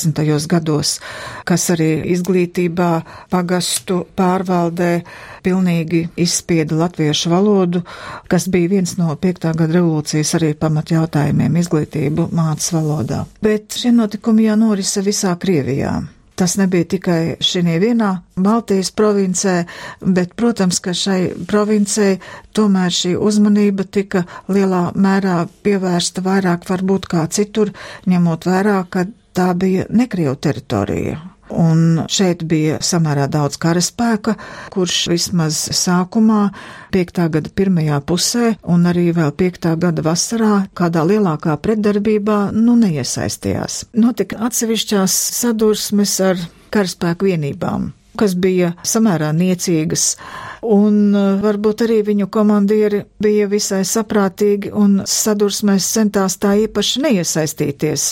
Gados, 0.47 0.99
kas 1.45 1.69
arī 1.73 2.03
izglītībā, 2.13 2.89
pagastu 3.29 4.05
pārvaldē 4.15 5.03
pilnīgi 5.43 6.09
izspieda 6.17 6.75
latviešu 6.75 7.29
valodu, 7.29 7.83
kas 8.27 8.47
bija 8.47 8.69
viens 8.75 8.97
no 8.97 9.15
5. 9.15 9.53
gada 9.53 9.73
revolūcijas 9.73 10.35
arī 10.39 10.53
pamatjautājumiem 10.59 11.57
izglītību 11.63 12.29
mācas 12.31 12.73
valodā. 12.75 13.25
Bet 13.41 13.73
šie 13.79 13.91
notikumi 13.95 14.47
jau 14.49 14.59
norisa 14.59 15.01
visā 15.01 15.35
Krievijā. 15.39 16.01
Tas 16.37 16.53
nebija 16.53 16.85
tikai 16.85 17.21
šī 17.41 17.63
vienā 17.81 18.11
Baltijas 18.37 18.91
provincē, 18.93 19.53
bet, 20.01 20.35
protams, 20.37 20.77
ka 20.85 20.93
šai 20.93 21.31
provincei 21.49 22.19
tomēr 22.53 22.93
šī 22.93 23.15
uzmanība 23.17 23.87
tika 23.89 24.21
lielā 24.45 24.91
mērā 24.93 25.47
pievērsta 25.65 26.21
vairāk 26.21 26.69
varbūt 26.69 27.09
kā 27.09 27.25
citur, 27.33 27.73
ņemot 28.05 28.45
vērā, 28.45 28.83
ka 28.85 29.07
tā 29.37 29.51
bija 29.57 29.85
Nekrievu 29.93 30.35
teritorija. 30.41 31.17
Un 31.47 32.01
šeit 32.11 32.41
bija 32.43 32.81
samērā 32.83 33.29
daudz 33.31 33.55
karaspēka, 33.61 34.33
kurš 34.73 34.97
vismaz 35.13 35.59
sākumā, 35.77 36.49
5. 36.91 37.21
gada 37.31 37.51
pirmajā 37.55 38.01
pusē 38.09 38.49
un 38.67 38.83
arī 38.91 39.05
vēl 39.15 39.31
5. 39.39 39.69
gada 39.79 40.03
vasarā, 40.03 40.55
kādā 40.75 41.05
lielākā 41.07 41.55
pretdarbībā, 41.63 42.39
nu 42.51 42.75
neiesaistījās. 42.81 43.85
Notika 43.95 44.41
atsevišķās 44.49 45.15
sadursmes 45.37 46.17
ar 46.31 46.43
karaspēku 46.75 47.31
vienībām 47.31 47.93
kas 48.17 48.33
bija 48.33 48.71
samērā 48.87 49.29
niecīgas, 49.37 50.15
un 50.65 51.15
uh, 51.15 51.35
varbūt 51.41 51.83
arī 51.85 51.99
viņu 52.07 52.27
komandieri 52.33 53.03
bija 53.23 53.47
visai 53.51 53.83
saprātīgi 53.87 54.71
un 54.75 55.01
sadursmēs 55.07 55.87
centās 55.97 56.37
tā 56.41 56.55
īpaši 56.65 57.03
neiesaistīties. 57.05 58.07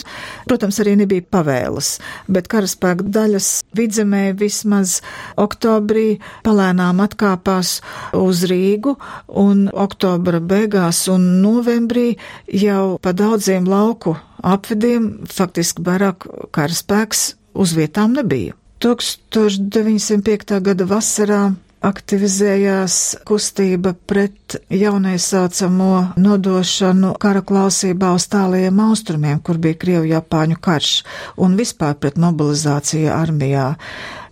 Protams, 0.49 0.79
arī 0.83 0.95
nebija 1.01 1.25
pavēles, 1.35 1.95
bet 2.27 2.49
karaspēka 2.51 3.07
daļas 3.17 3.49
vidzemē 3.77 4.23
vismaz 4.39 4.99
oktobrī 5.41 6.19
palēnām 6.45 7.01
atkāpās 7.05 7.79
uz 8.17 8.45
Rīgu, 8.49 8.95
un 9.27 9.67
oktobra 9.73 10.41
beigās 10.41 11.05
un 11.11 11.27
novembrī 11.43 12.15
jau 12.51 12.97
pa 13.01 13.15
daudziem 13.15 13.67
lauku 13.69 14.15
apvidiem 14.45 15.25
faktiski 15.31 15.83
vairāk 15.85 16.27
karaspēks 16.55 17.33
uz 17.55 17.73
vietām 17.77 18.15
nebija. 18.17 18.53
1905. 18.83 20.59
gada 20.61 20.85
vasarā 20.85 21.41
aktivizējās 21.85 22.97
kustība 23.27 23.93
pret 24.09 24.57
jauniesācamo 24.73 25.91
nodošanu 26.17 27.13
kara 27.21 27.43
klausībā 27.45 28.11
uz 28.17 28.27
tālajiem 28.31 28.81
austrumiem, 28.87 29.39
kur 29.45 29.61
bija 29.61 29.77
Krievu 29.81 30.09
Japāņu 30.09 30.59
karš, 30.61 30.91
un 31.37 31.57
vispār 31.59 31.97
pret 32.01 32.21
mobilizāciju 32.21 33.11
armijā. 33.13 33.71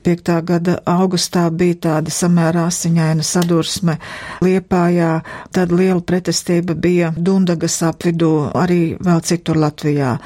5. 0.04 0.32
gada 0.44 0.74
augustā 0.89 1.46
bija 1.48 1.78
tāda 1.86 2.12
samērā 2.12 2.66
asiņaina 2.68 3.24
sadursme 3.24 3.96
Liepājā, 4.44 5.12
tad 5.56 5.72
liela 5.72 6.02
pretestība 6.04 6.76
bija 6.76 7.13
Dundagas 7.16 7.78
apvidū, 7.88 8.34
arī 8.52 8.98
vēl 9.00 9.22
citur 9.24 9.62
Latvijā. 9.63 10.18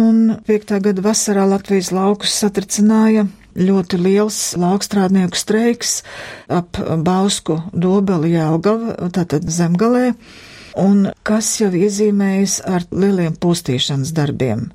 Un 0.00 0.38
5. 0.48 0.78
gada 0.86 1.04
vasarā 1.04 1.44
Latvijas 1.50 1.92
laukus 1.92 2.38
satricināja 2.40 3.26
ļoti 3.58 3.98
liels 4.00 4.38
laukstrādnieku 4.58 5.38
streiks 5.38 6.02
ap 6.48 6.78
Bausku 7.04 7.58
dobeli 7.72 8.34
Jelgava, 8.36 8.96
tātad 9.14 9.48
zemgalē. 9.50 10.12
Un 10.78 11.08
kas 11.26 11.50
jau 11.60 11.70
iezīmējas 11.74 12.58
ar 12.68 12.86
lieliem 12.94 13.34
postīšanas 13.42 14.12
darbiem. 14.16 14.68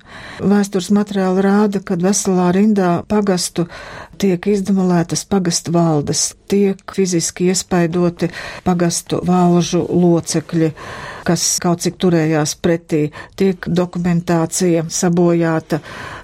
Vēstures 0.43 0.91
materiāli 0.95 1.43
rāda, 1.45 1.81
ka 1.85 1.97
veselā 1.99 2.51
rindā 2.55 2.91
pagastu 3.09 3.67
tiek 4.21 4.45
izdemolētas 4.47 5.25
pagastu 5.29 5.73
valdes, 5.73 6.33
tiek 6.51 6.79
fiziski 6.95 7.49
iespaidoti 7.51 8.29
pagastu 8.65 9.21
valžu 9.25 9.81
locekļi, 9.89 10.69
kas 11.27 11.45
kaut 11.63 11.83
cik 11.85 11.97
turējās 12.03 12.55
pretī, 12.59 13.05
tiek 13.39 13.65
dokumentācija 13.67 14.85
sabojāta, 14.91 15.79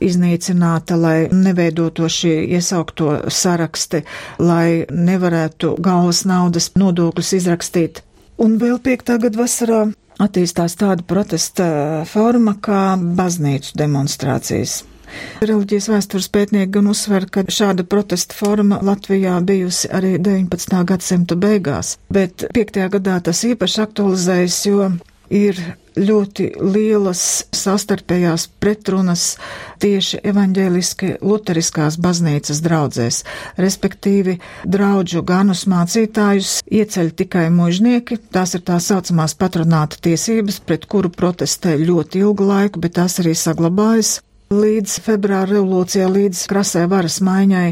iznīcināta, 0.06 1.00
lai 1.00 1.18
neveidoto 1.32 2.10
šie 2.12 2.36
iesaukto 2.58 3.16
saraksti, 3.32 4.04
lai 4.44 4.86
nevarētu 4.92 5.78
galvas 5.80 6.26
naudas 6.30 6.74
nodokļus 6.78 7.34
izrakstīt 7.40 8.04
Un 8.40 8.56
vēl 8.56 8.78
piektā 8.80 9.18
gada 9.20 9.42
vasarā 9.42 9.80
attīstās 10.24 10.78
tāda 10.80 11.04
protesta 11.08 11.66
forma 12.08 12.54
kā 12.64 12.94
baznīcu 12.96 13.76
demonstrācijas. 13.80 14.84
Reliģijas 15.42 15.88
vēstures 15.90 16.30
pētnieki 16.32 16.72
gan 16.78 16.88
uzsver, 16.92 17.26
ka 17.34 17.44
šāda 17.50 17.84
protesta 17.90 18.38
forma 18.38 18.78
Latvijā 18.86 19.40
bijusi 19.44 19.90
arī 19.92 20.14
19. 20.22 20.76
gadsimta 20.92 21.36
beigās, 21.40 21.96
bet 22.14 22.46
5. 22.56 22.82
gadā 22.96 23.18
tas 23.26 23.42
īpaši 23.48 23.82
aktualizējas, 23.88 24.60
jo 24.70 24.92
ir 25.30 25.60
ļoti 26.00 26.50
lielas 26.62 27.22
sastarpējās 27.56 28.48
pretrunas 28.62 29.24
tieši 29.84 30.22
evaņģēliski 30.32 31.12
luteriskās 31.26 31.98
baznīcas 32.02 32.62
draudzēs, 32.66 33.24
respektīvi 33.60 34.38
draudžu 34.64 35.24
ganus 35.28 35.66
mācītājus 35.70 36.60
ieceļ 36.66 37.12
tikai 37.24 37.50
mužnieki, 37.54 38.20
tās 38.32 38.56
ir 38.56 38.64
tā 38.70 38.80
saucamās 38.84 39.36
patronāta 39.40 40.00
tiesības, 40.08 40.62
pret 40.64 40.88
kuru 40.90 41.12
protestē 41.12 41.76
ļoti 41.82 42.24
ilgu 42.24 42.48
laiku, 42.48 42.82
bet 42.84 42.98
tās 43.02 43.20
arī 43.24 43.36
saglabājas 43.36 44.20
līdz 44.50 44.94
februāra 45.06 45.46
revolūcijā, 45.52 46.08
līdz 46.10 46.40
krasē 46.50 46.88
varas 46.90 47.20
maiņai, 47.22 47.68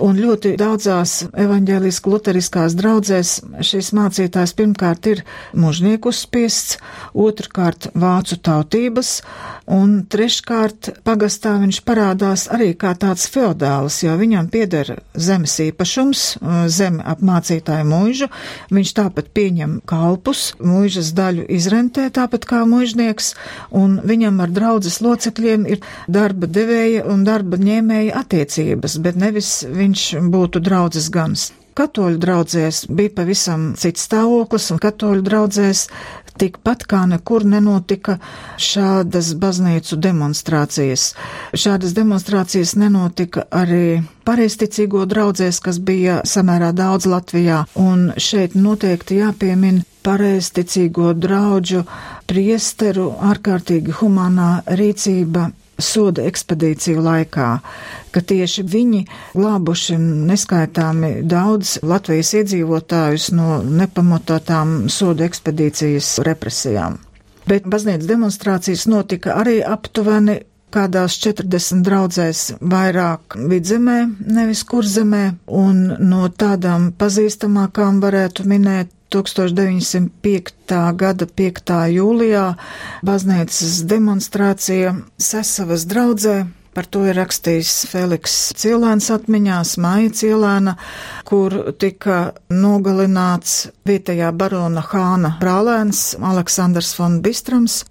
un 0.00 0.16
ļoti 0.16 0.54
daudzās 0.56 1.26
evaņģēliski 1.28 2.08
luteriskās 2.08 2.72
draudzēs 2.78 3.32
šis 3.60 3.90
mācītājs 3.92 4.54
pirmkārt 4.56 5.10
ir 5.10 5.20
mužnieku 5.52 6.08
spiests, 6.16 6.78
otrkārt 7.12 7.90
vācu 7.92 8.38
tautības, 8.48 9.10
un 9.68 10.06
treškārt 10.08 10.88
pagastā 11.04 11.52
viņš 11.60 11.82
parādās 11.84 12.46
arī 12.48 12.70
kā 12.80 12.94
tāds 12.96 13.28
feodāls, 13.28 14.00
jo 14.00 14.16
viņam 14.16 14.48
pieder 14.48 14.94
zemes 15.12 15.58
īpašums, 15.66 16.24
zeme 16.72 17.04
ap 17.12 17.20
mācītāju 17.20 17.90
mūžu, 17.92 18.30
viņš 18.72 18.94
tāpat 19.02 19.28
pieņem 19.36 19.82
kalpus, 19.84 20.54
mūžas 20.64 21.12
daļu 21.12 21.44
izrentē 21.52 22.08
tāpat 22.08 22.48
kā 22.48 22.64
mužnieks, 22.64 23.34
un 23.68 24.00
viņam 24.00 24.40
ar 24.46 24.56
draudzes 24.56 25.02
locekļiem 25.04 25.68
ir 25.76 25.84
darba 26.22 26.46
devēja 26.46 27.02
un 27.10 27.26
darba 27.26 27.58
ņēmēja 27.58 28.20
attiecības, 28.22 29.00
bet 29.02 29.18
nevis 29.18 29.56
viņš 29.66 30.06
būtu 30.30 30.62
draudzes 30.62 31.10
gans. 31.10 31.50
Katoļu 31.72 32.18
draudzēs 32.20 32.82
bija 32.92 33.14
pavisam 33.16 33.70
cits 33.80 34.04
stāvoklis, 34.04 34.66
un 34.74 34.80
katoļu 34.82 35.22
draudzēs 35.24 35.86
tikpat 36.38 36.84
kā 36.88 37.02
nekur 37.08 37.46
nenotika 37.48 38.18
šādas 38.60 39.32
baznīcu 39.40 39.96
demonstrācijas. 40.06 41.06
Šādas 41.56 41.94
demonstrācijas 41.96 42.74
nenotika 42.80 43.46
arī 43.62 44.02
pareisticīgo 44.28 45.06
draudzēs, 45.08 45.62
kas 45.64 45.80
bija 45.80 46.20
samērā 46.28 46.74
daudz 46.76 47.08
Latvijā, 47.08 47.64
un 47.74 48.10
šeit 48.20 48.56
noteikti 48.58 49.22
jāpiemina 49.22 49.84
pareisticīgo 50.04 51.12
draudžu 51.24 51.86
priesteru 52.28 53.08
ārkārtīgi 53.32 53.96
humanā 54.02 54.52
rīcība 54.76 55.48
soda 55.82 56.24
ekspedīciju 56.28 57.02
laikā, 57.04 57.48
ka 58.12 58.22
tieši 58.32 58.64
viņi 58.68 59.02
glābuši 59.34 59.98
neskaitāmi 60.02 61.14
daudz 61.28 61.78
Latvijas 61.82 62.32
iedzīvotājus 62.40 63.30
no 63.36 63.60
nepamatotām 63.62 64.88
soda 64.92 65.26
ekspedīcijas 65.28 66.14
represijām. 66.28 67.00
Bet 67.48 67.66
baznīcas 67.66 68.06
demonstrācijas 68.06 68.86
notika 68.86 69.34
arī 69.42 69.58
aptuveni 69.66 70.38
kādās 70.72 71.18
40 71.22 71.84
draudzēs 71.86 72.40
vairāk 72.60 73.36
vidzemē, 73.50 73.98
nevis 74.26 74.64
kurzemē, 74.68 75.24
un 75.46 75.84
no 76.00 76.26
tādām 76.28 76.90
pazīstamākām 76.98 78.00
varētu 78.02 78.48
minēt 78.48 78.90
1905. 79.12 80.96
gada 80.96 81.28
5. 81.28 81.76
jūlijā 81.92 82.46
baznīcas 83.04 83.82
demonstrācija 83.88 84.96
Sesavas 85.20 85.86
draudzē. 85.90 86.42
Par 86.72 86.86
to 86.88 87.02
ir 87.04 87.18
rakstījis 87.20 87.72
Feliks 87.90 88.34
Cilēns 88.56 89.10
atmiņās, 89.12 89.74
Māja 89.76 90.08
Cilēna, 90.16 90.72
kur 91.28 91.74
tika 91.76 92.32
nogalināts 92.48 93.66
vietējā 93.84 94.30
barona 94.32 94.80
Hāna 94.80 95.34
brālēns 95.42 96.14
Aleksandrs 96.16 96.94
von 96.96 97.20
Bistrams, 97.20 97.82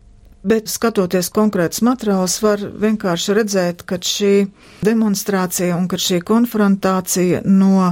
Bet 0.41 0.71
skatoties 0.73 1.29
konkrētus 1.29 1.83
materiālus, 1.85 2.39
var 2.41 2.63
vienkārši 2.81 3.35
redzēt, 3.37 3.83
ka 3.85 3.99
šī 4.01 4.47
demonstrācija 4.81 5.77
un 5.77 5.85
šī 5.85 6.17
konfrontācija 6.25 7.43
no 7.45 7.91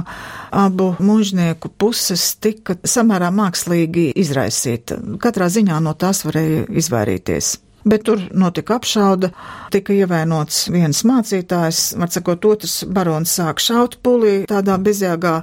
abu 0.50 0.88
mužnieku 0.98 1.70
puses 1.78 2.32
tika 2.42 2.74
samērā 2.82 3.30
mākslīgi 3.30 4.10
izraisīta. 4.18 4.98
Katrā 5.22 5.46
ziņā 5.46 5.78
no 5.84 5.94
tās 5.94 6.24
varēja 6.26 6.66
izvairīties. 6.82 7.54
Bet 7.90 8.04
tur 8.06 8.20
notika 8.38 8.76
apšauda, 8.78 9.32
tika 9.74 9.94
ievainots 9.96 10.68
viens 10.70 11.02
mācītājs, 11.08 11.80
var 11.98 12.12
sakot, 12.14 12.46
otrs 12.52 12.76
barons 12.86 13.32
sāk 13.40 13.62
šaut 13.62 13.96
pulī, 14.04 14.44
tādā 14.50 14.76
bezjāgā 14.78 15.34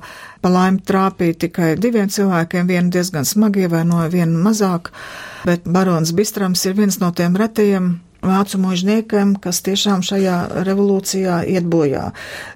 pa 0.41 0.51
laimi 0.53 0.79
trāpīja 0.87 1.41
tikai 1.43 1.69
diviem 1.81 2.07
cilvēkiem, 2.13 2.69
vienu 2.71 2.93
diezgan 2.93 3.27
smagi 3.27 3.65
ievainoja, 3.67 4.07
vienu 4.13 4.39
mazāk, 4.47 4.93
bet 5.49 5.67
barons 5.67 6.15
Bistrams 6.15 6.63
ir 6.69 6.77
viens 6.79 7.01
no 7.03 7.11
tiem 7.11 7.35
retajiem 7.35 7.97
vācu 8.25 8.59
mužniekiem, 8.61 9.35
kas 9.41 9.61
tiešām 9.65 10.03
šajā 10.05 10.63
revolūcijā 10.67 11.41
iet 11.53 11.67
bojā. 11.69 12.11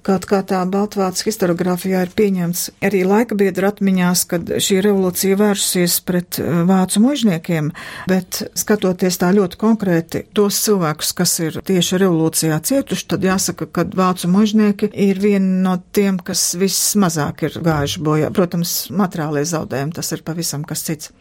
Kaut 0.06 0.26
kā 0.28 0.42
tā 0.46 0.62
Baltvācu 0.68 1.26
historiografijā 1.28 2.04
ir 2.06 2.12
pieņemts 2.16 2.64
arī 2.84 3.02
laika 3.08 3.38
biedra 3.38 3.72
atmiņās, 3.72 4.24
kad 4.30 4.52
šī 4.62 4.80
revolūcija 4.86 5.38
vērsusies 5.40 5.98
pret 6.08 6.40
eh, 6.42 6.62
vācu 6.68 7.04
mužniekiem, 7.06 7.72
bet 8.10 8.42
skatoties 8.58 9.20
tā 9.22 9.32
ļoti 9.36 9.60
konkrēti 9.60 10.24
tos 10.36 10.60
cilvēkus, 10.66 11.14
kas 11.18 11.38
ir 11.44 11.60
tieši 11.66 12.02
revolūcijā 12.02 12.60
cietuši, 12.68 13.08
tad 13.14 13.26
jāsaka, 13.26 13.68
ka 13.70 13.86
vācu 13.96 14.30
mužnieki 14.32 14.92
ir 14.92 15.22
vieni 15.22 15.62
no 15.64 15.78
tiem, 15.94 16.20
kas 16.22 16.52
vismazāk 16.58 17.46
ir 17.48 17.60
gājuši 17.62 18.04
bojā. 18.04 18.32
Protams, 18.34 18.76
materiālie 18.92 19.44
zaudējumi 19.48 19.98
tas 19.98 20.12
ir 20.14 20.24
pavisam 20.26 20.66
kas 20.68 20.86
cits. 20.88 21.12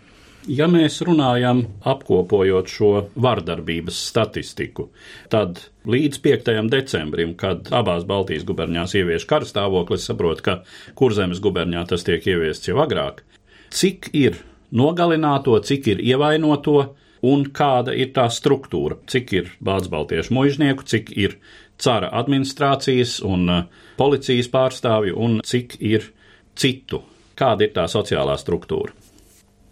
Ja 0.50 0.66
mēs 0.66 0.96
runājam 1.06 1.60
apkopojot 1.86 2.70
šo 2.72 2.88
vardarbības 3.22 3.98
statistiku, 4.10 4.88
tad 5.30 5.60
līdz 5.86 6.18
5. 6.24 6.48
decembrim, 6.72 7.36
kad 7.38 7.70
abās 7.70 8.08
Baltijas 8.10 8.48
guberņās 8.50 8.96
ievieš 8.98 9.28
karstāvoklis, 9.30 10.08
saprot, 10.10 10.42
ka 10.42 10.64
kurzemes 10.98 11.44
guberņā 11.46 11.84
tas 11.92 12.06
tiek 12.08 12.26
ieviests 12.26 12.72
jau 12.72 12.80
agrāk, 12.82 13.22
cik 13.70 14.10
ir 14.18 14.40
nogalināto, 14.74 15.60
cik 15.62 15.92
ir 15.94 16.02
ievainoto 16.10 16.80
un 17.22 17.46
kāda 17.54 17.94
ir 17.94 18.10
tā 18.16 18.26
struktūra, 18.34 18.98
cik 19.06 19.36
ir 19.38 19.54
Bācis 19.62 19.94
Baltiešu 19.94 20.34
mužnieku, 20.40 20.88
cik 20.90 21.14
ir 21.22 21.38
cara 21.78 22.10
administrācijas 22.18 23.20
un 23.26 23.46
uh, 23.46 23.86
policijas 23.98 24.50
pārstāvju 24.50 25.22
un 25.22 25.38
cik 25.46 25.78
ir 25.86 26.10
citu. 26.58 27.04
Kāda 27.38 27.70
ir 27.70 27.78
tā 27.78 27.86
sociālā 27.90 28.34
struktūra? 28.42 29.01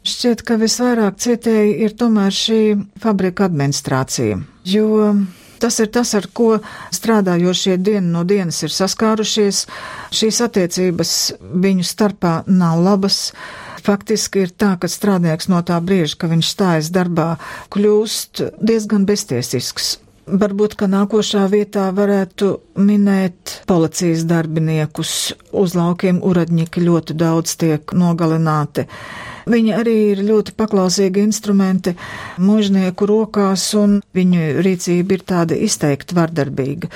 Šķiet, 0.09 0.45
ka 0.47 0.57
visvairāk 0.61 1.19
cietēji 1.21 1.75
ir 1.85 1.97
tomēr 1.99 2.33
šī 2.33 2.61
fabrika 3.03 3.45
administrācija, 3.49 4.39
jo 4.65 4.87
Tas 5.59 5.75
ir 5.83 5.89
tas, 5.91 6.13
ar 6.15 6.23
ko 6.31 6.61
strādājošie 6.95 7.75
dienu 7.83 8.13
no 8.13 8.23
dienas 8.23 8.61
ir 8.63 8.71
saskārušies. 8.71 9.65
Šīs 10.15 10.39
attiecības 10.45 11.11
viņu 11.65 11.83
starpā 11.83 12.33
nav 12.47 12.79
labas. 12.85 13.33
Faktiski 13.83 14.45
ir 14.45 14.53
tā, 14.55 14.77
ka 14.79 14.87
strādnieks 14.87 15.49
no 15.51 15.59
tā 15.67 15.79
brīža, 15.83 16.15
kad 16.21 16.31
viņš 16.31 16.51
stājas 16.55 16.91
darbā, 16.95 17.33
kļūst 17.75 18.45
diezgan 18.63 19.07
beztiesisks. 19.09 19.97
Varbūt, 20.29 20.77
ka 20.79 20.87
nākošā 20.87 21.47
vietā 21.51 21.87
varētu 21.95 22.53
minēt 22.79 23.59
policijas 23.67 24.23
darbiniekus. 24.29 25.33
Uz 25.51 25.75
laukiem 25.75 26.21
uradņiki 26.23 26.85
ļoti 26.85 27.17
daudz 27.19 27.57
tiek 27.59 27.95
nogalināti. 27.97 28.85
Viņi 29.49 29.73
arī 29.75 29.95
ir 30.13 30.23
ļoti 30.27 30.53
paklausīgi 30.59 31.23
instrumenti 31.25 31.95
mužnieku 32.37 33.07
rokās, 33.09 33.65
un 33.79 33.99
viņu 34.15 34.63
rīcība 34.65 35.17
ir 35.17 35.25
tāda 35.31 35.57
izteikti 35.57 36.17
vardarbīga. 36.17 36.91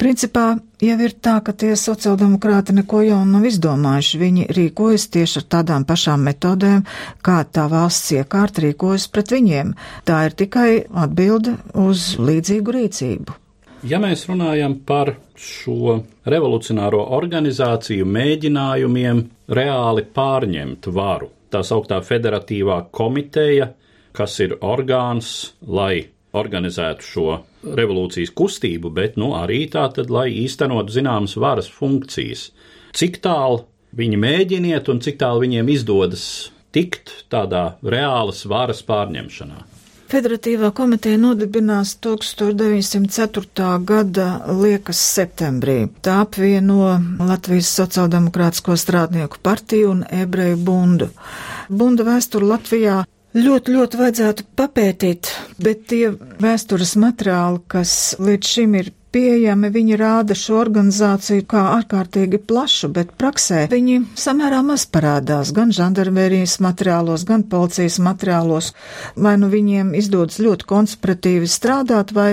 Principā 0.00 0.46
jau 0.82 0.96
ir 1.06 1.12
tā, 1.22 1.36
ka 1.44 1.52
tie 1.54 1.74
sociāldemokrāti 1.78 2.74
neko 2.78 3.02
jaunu 3.06 3.36
nav 3.36 3.46
izdomājuši. 3.50 4.22
Viņi 4.22 4.48
rīkojas 4.56 5.06
tieši 5.14 5.42
ar 5.42 5.46
tādām 5.56 5.86
pašām 5.88 6.24
metodēm, 6.30 6.86
kā 7.22 7.42
tā 7.44 7.68
valsts 7.70 8.14
iekārta 8.16 8.64
rīkojas 8.66 9.06
pret 9.12 9.36
viņiem. 9.36 9.76
Tā 10.08 10.24
ir 10.28 10.36
tikai 10.40 10.70
atbilde 11.04 11.58
uz 11.78 12.14
līdzīgu 12.18 12.76
rīcību. 12.78 13.38
Ja 13.82 13.98
mēs 13.98 14.28
runājam 14.30 14.76
par 14.86 15.16
šo 15.34 15.96
revolucionāro 16.30 17.00
organizāciju 17.16 18.06
mēģinājumiem 18.06 19.22
reāli 19.58 20.04
pārņemt 20.14 20.86
varu, 20.94 21.32
tā 21.52 21.62
sauktā 21.66 22.00
federatīvā 22.04 22.78
komiteja, 22.94 23.72
kas 24.16 24.38
ir 24.44 24.56
orgāns, 24.60 25.52
lai 25.62 26.08
organizētu 26.36 27.06
šo 27.06 27.26
revolūcijas 27.76 28.32
kustību, 28.36 28.92
bet 28.94 29.18
nu, 29.20 29.32
arī 29.36 29.66
tā, 29.72 29.86
tad, 29.94 30.10
lai 30.12 30.30
īstenotu 30.42 30.94
zināmas 30.94 31.36
varas 31.40 31.68
funkcijas. 31.72 32.48
Cik 32.96 33.20
tālu 33.24 33.62
viņi 33.96 34.20
mēģiniet 34.20 34.88
un 34.92 35.02
cik 35.04 35.20
tālu 35.20 35.44
viņiem 35.44 35.68
izdodas 35.72 36.24
tikt 36.72 37.26
tādā 37.32 37.76
reālas 37.84 38.46
varas 38.48 38.80
pārņemšanā? 38.88 39.71
Federatīvā 40.12 40.68
komiteja 40.76 41.16
nodibinās 41.16 41.94
1904. 42.04 43.68
gada 43.88 44.26
liekas 44.60 44.98
septembrī. 45.14 45.86
Tā 46.04 46.18
apvieno 46.26 46.90
Latvijas 47.16 47.70
sociāldemokrātisko 47.78 48.76
strādnieku 48.76 49.40
partiju 49.40 49.94
un 49.94 50.04
ebreju 50.12 50.58
bundu. 50.66 51.08
Bunda 51.72 52.04
vēsturi 52.10 52.50
Latvijā 52.52 53.00
Ļoti, 53.32 53.72
ļoti 53.72 53.96
vajadzētu 53.96 54.44
papētīt, 54.60 55.30
bet 55.56 55.86
tie 55.88 56.10
vēstures 56.44 56.92
materiāli, 57.00 57.62
kas 57.72 57.92
līdz 58.20 58.50
šim 58.54 58.74
ir 58.76 58.90
pieejami, 59.12 59.70
viņi 59.72 59.98
rāda 60.00 60.36
šo 60.38 60.58
organizāciju 60.62 61.44
kā 61.48 61.62
ārkārtīgi 61.76 62.40
plašu, 62.48 62.90
bet 62.96 63.12
praksē 63.20 63.66
viņi 63.72 63.98
samērā 64.18 64.62
maz 64.66 64.86
parādās 64.90 65.52
gan 65.56 65.74
žandarmērijas 65.76 66.58
materiālos, 66.64 67.26
gan 67.28 67.44
policijas 67.52 67.98
materiālos, 68.02 68.72
vai 69.16 69.36
nu 69.40 69.50
viņiem 69.52 69.92
izdodas 69.98 70.40
ļoti 70.42 70.68
konspiratīvi 70.72 71.50
strādāt, 71.50 72.14
vai 72.16 72.32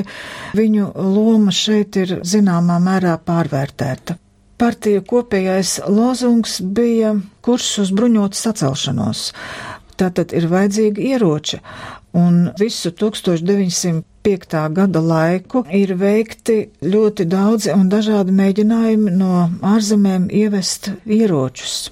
viņu 0.57 0.93
loma 0.95 1.53
šeit 1.55 1.99
ir 1.99 2.19
zināmā 2.23 2.79
mērā 2.83 3.17
pārvērtēta. 3.27 4.17
Partija 4.59 4.99
kopējais 5.07 5.77
lozungs 5.87 6.57
bija 6.59 7.13
kurs 7.45 7.77
uz 7.79 7.93
bruņotu 7.95 8.35
sacelšanos. 8.35 9.29
Tātad 9.99 10.33
ir 10.35 10.47
vajadzīgi 10.51 11.11
ieroči, 11.13 11.59
un 12.19 12.49
visu 12.59 12.91
1905. 14.37 14.73
gada 14.73 15.01
laiku 15.01 15.63
ir 15.73 15.95
veikti 15.99 16.57
ļoti 16.85 17.25
daudzi 17.29 17.73
un 17.75 17.89
dažādi 17.89 18.35
mēģinājumi 18.35 19.15
no 19.17 19.45
ārzemēm 19.75 20.29
ievest 20.29 20.91
ieročus. 21.05 21.89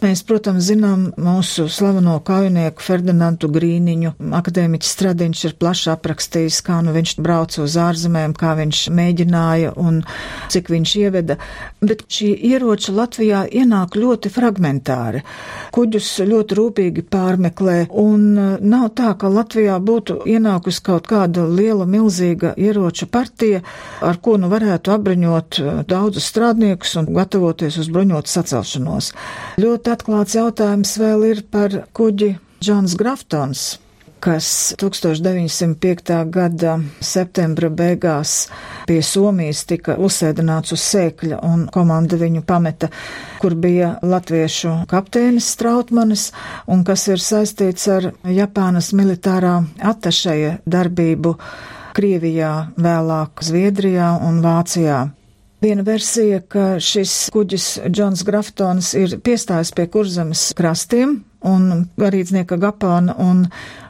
Mēs, 0.00 0.22
protams, 0.24 0.64
zinām 0.64 1.02
mūsu 1.20 1.66
slaveno 1.68 2.14
kaujinieku 2.24 2.80
Ferdinandu 2.80 3.50
Grīniņu. 3.52 4.14
Akadēmiķis 4.32 4.92
Stradiņš 4.94 5.40
ir 5.44 5.54
plaši 5.60 5.90
aprakstījis, 5.92 6.60
kā 6.64 6.78
nu 6.86 6.94
viņš 6.94 7.10
brauca 7.20 7.60
uz 7.66 7.74
ārzemēm, 7.76 8.32
kā 8.32 8.54
viņš 8.56 8.80
mēģināja 8.96 9.74
un 9.76 9.98
cik 10.48 10.70
viņš 10.72 10.94
ieveda. 11.02 11.36
Bet 11.84 12.06
šī 12.08 12.30
ieroča 12.48 12.94
Latvijā 12.96 13.42
ienāk 13.60 13.98
ļoti 14.00 14.32
fragmentāri. 14.32 15.20
Kuģus 15.76 16.08
ļoti 16.30 16.56
rūpīgi 16.56 17.04
pārmeklē, 17.12 17.76
un 17.92 18.24
uh, 18.38 18.56
nav 18.56 18.88
tā, 18.96 19.12
ka 19.20 19.28
Latvijā 19.28 19.76
būtu 19.84 20.22
ienākusi 20.24 20.84
kaut 20.88 21.12
kāda 21.12 21.44
liela, 21.44 21.84
milzīga 21.84 22.54
ieroča 22.56 23.10
partija, 23.12 23.60
ar 24.00 24.16
ko 24.24 24.38
nu 24.40 24.48
varētu 24.48 24.96
apbruņot 24.96 25.60
uh, 25.60 25.84
daudzus 25.84 26.32
strādniekus 26.32 26.96
un 27.02 27.12
gatavoties 27.20 27.76
uz 27.84 27.92
bruņotu 27.92 28.36
sacelšanos. 28.38 29.12
Ļoti 29.60 29.89
atklāts 29.92 30.38
jautājums 30.38 30.96
vēl 31.00 31.28
ir 31.34 31.44
par 31.50 31.82
kuģi 31.96 32.34
Džons 32.60 32.96
Graftons 33.00 33.68
kas 34.20 34.74
1905. 34.78 36.30
gada 36.30 36.74
septembra 37.00 37.70
beigās 37.72 38.34
pie 38.88 39.00
Somijas 39.02 39.64
tika 39.68 39.96
uzsēdināts 39.96 40.74
uz 40.76 40.84
sēkļa 40.84 41.40
un 41.46 41.64
komanda 41.72 42.18
viņu 42.20 42.44
pameta, 42.46 42.90
kur 43.40 43.56
bija 43.56 43.94
latviešu 44.02 44.74
kapteinis 44.90 45.48
Strautmanis 45.54 46.28
un 46.68 46.84
kas 46.84 47.06
ir 47.08 47.24
saistīts 47.24 47.88
ar 47.88 48.10
Japānas 48.28 48.92
militārā 48.92 49.56
atašeja 49.92 50.58
darbību 50.68 51.36
Krievijā, 51.96 52.52
vēlāk 52.78 53.40
Zviedrijā 53.42 54.12
un 54.28 54.44
Vācijā. 54.44 55.00
Viena 55.60 55.82
versija, 55.84 56.38
ka 56.40 56.78
šis 56.80 57.28
kuģis 57.34 57.64
Džons 57.92 58.22
Graftons 58.24 58.94
ir 58.96 59.18
piestājis 59.20 59.74
pie 59.76 59.84
kurzemes 59.92 60.46
krastiem 60.56 61.18
un 61.44 61.82
garīdznieka 62.00 62.56
Gapāna 62.62 63.12
un 63.20 63.42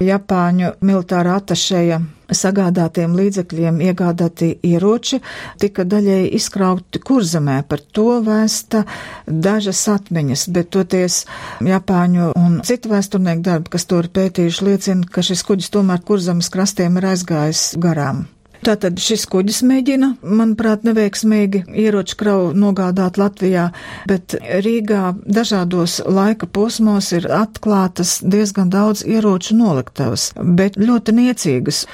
Japāņu 0.02 0.72
militārā 0.82 1.36
atašēja 1.38 2.00
sagādātiem 2.34 3.14
līdzekļiem 3.18 3.78
iegādāti 3.86 4.50
ieroči 4.66 5.20
tika 5.62 5.86
daļēji 5.86 6.32
izkrauti 6.40 7.04
kurzemē. 7.06 7.60
Par 7.70 7.86
to 7.94 8.18
vēsta 8.26 8.82
dažas 9.26 9.84
atmiņas, 9.94 10.48
bet 10.50 10.72
toties 10.74 11.22
Japāņu 11.70 12.32
un 12.34 12.58
citu 12.66 12.90
vēsturnieku 12.96 13.46
darbi, 13.46 13.74
kas 13.76 13.86
to 13.86 14.02
ir 14.02 14.10
pētījuši, 14.18 14.66
liecina, 14.72 15.06
ka 15.06 15.22
šis 15.22 15.46
kuģis 15.46 15.70
tomēr 15.78 16.02
kurzemes 16.02 16.50
krastiem 16.50 16.98
ir 16.98 17.12
aizgājis 17.14 17.68
garām. 17.78 18.26
Tātad 18.60 18.98
šis 19.00 19.22
kuģis 19.30 19.62
mēģina, 19.64 20.10
manuprāt, 20.20 20.82
neveiksmīgi 20.84 21.62
ieroču 21.80 22.18
kravu 22.20 22.50
nogādāt 22.52 23.16
Latvijā, 23.20 23.70
bet 24.10 24.34
Rīgā 24.36 25.14
dažādos 25.24 26.00
laika 26.04 26.44
posmos 26.44 27.08
ir 27.16 27.30
atklātas 27.32 28.18
diezgan 28.20 28.68
daudz 28.72 29.06
ieroču 29.08 29.56
noliktavas, 29.56 30.30
bet 30.36 30.76
ļoti 30.76 31.16
niecīgas. 31.22 31.86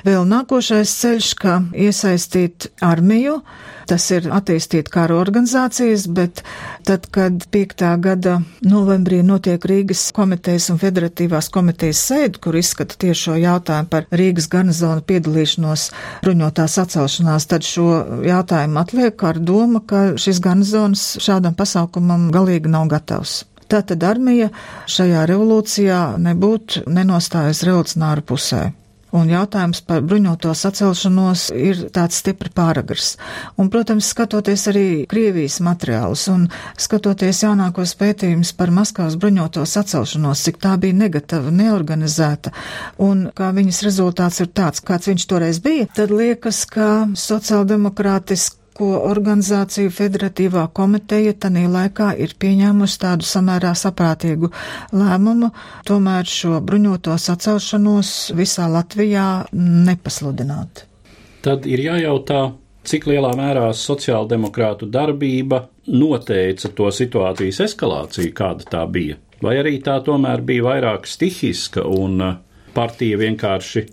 Vēl 0.00 0.24
nākošais 0.24 0.92
ceļš, 1.02 1.26
kā 1.36 1.58
iesaistīt 1.76 2.70
armiju, 2.80 3.40
tas 3.90 4.06
ir 4.14 4.30
attīstīt 4.32 4.88
kara 4.92 5.18
organizācijas, 5.20 6.06
bet 6.08 6.40
tad, 6.88 7.08
kad 7.12 7.44
5. 7.52 7.84
gada 8.00 8.38
novembrī 8.64 9.20
notiek 9.26 9.64
Rīgas 9.68 10.06
komitejas 10.16 10.70
un 10.72 10.80
federatīvās 10.80 11.50
komitejas 11.52 12.00
sēde, 12.08 12.40
kur 12.40 12.56
izskata 12.56 12.96
tieši 12.96 13.26
šo 13.26 13.36
jautājumu 13.42 13.92
par 13.92 14.08
Rīgas 14.08 14.48
garnizonu 14.52 15.04
piedalīšanos 15.04 15.90
bruņotās 16.24 16.78
atcelšanās, 16.86 17.50
tad 17.52 17.68
šo 17.68 17.90
jautājumu 18.24 18.80
atliek 18.80 19.28
ar 19.28 19.42
domu, 19.52 19.84
ka 19.84 20.14
šis 20.16 20.40
garnizons 20.40 21.06
šādam 21.20 21.58
pasaukumam 21.58 22.30
galīgi 22.32 22.72
nav 22.72 22.88
gatavs. 22.88 23.42
Tātad 23.70 24.02
armija 24.02 24.48
šajā 24.90 25.28
revolūcijā 25.30 26.02
nebūtu 26.18 26.88
nenostājas 26.90 27.62
revolucionāru 27.68 28.24
pusē. 28.26 28.70
Un 29.16 29.30
jautājums 29.30 29.80
par 29.86 30.04
bruņoto 30.06 30.52
sacelšanos 30.54 31.48
ir 31.56 31.82
tāds 31.94 32.20
stipri 32.22 32.52
pāragrs. 32.54 33.16
Un, 33.58 33.70
protams, 33.72 34.10
skatoties 34.14 34.68
arī 34.70 34.84
Krievijas 35.10 35.58
materiālus 35.66 36.28
un 36.30 36.46
skatoties 36.78 37.42
jaunākos 37.42 37.96
pētījumus 37.98 38.54
par 38.58 38.70
Maskavas 38.74 39.18
bruņoto 39.20 39.66
sacelšanos, 39.66 40.44
cik 40.46 40.62
tā 40.62 40.76
bija 40.80 40.98
negatava, 41.00 41.50
neorganizēta, 41.50 42.54
un 43.02 43.26
kā 43.34 43.50
viņas 43.56 43.82
rezultāts 43.88 44.40
ir 44.44 44.52
tāds, 44.54 44.84
kāds 44.84 45.10
viņš 45.10 45.26
toreiz 45.30 45.60
bija, 45.64 45.90
tad 45.96 46.14
liekas, 46.14 46.62
ka 46.70 46.90
sociāldemokrātiski 47.18 48.59
ko 48.80 48.90
organizāciju 49.10 49.92
federatīvā 49.92 50.64
komiteja 50.76 51.34
tanī 51.44 51.66
laikā 51.68 52.14
ir 52.24 52.32
pieņēmusi 52.40 53.00
tādu 53.02 53.28
samērā 53.28 53.74
saprātīgu 53.76 54.48
lēmumu, 54.96 55.50
tomēr 55.88 56.28
šo 56.28 56.60
bruņoto 56.64 57.16
sacelšanos 57.20 58.14
visā 58.38 58.68
Latvijā 58.72 59.26
nepasludināt. 59.52 60.86
Tad 61.44 61.68
ir 61.68 61.84
jājautā, 61.84 62.40
cik 62.88 63.08
lielā 63.10 63.32
mērā 63.36 63.68
sociāldemokrātu 63.76 64.88
darbība 64.92 65.66
noteica 65.92 66.70
to 66.76 66.88
situācijas 66.94 67.60
eskalāciju, 67.68 68.32
kāda 68.36 68.68
tā 68.76 68.84
bija. 68.88 69.18
Vai 69.40 69.56
arī 69.60 69.78
tā 69.84 69.98
tomēr 70.04 70.44
bija 70.44 70.66
vairāk 70.68 71.08
stihiska 71.08 71.84
un 71.88 72.20
partija 72.76 73.20
vienkārši 73.20 73.84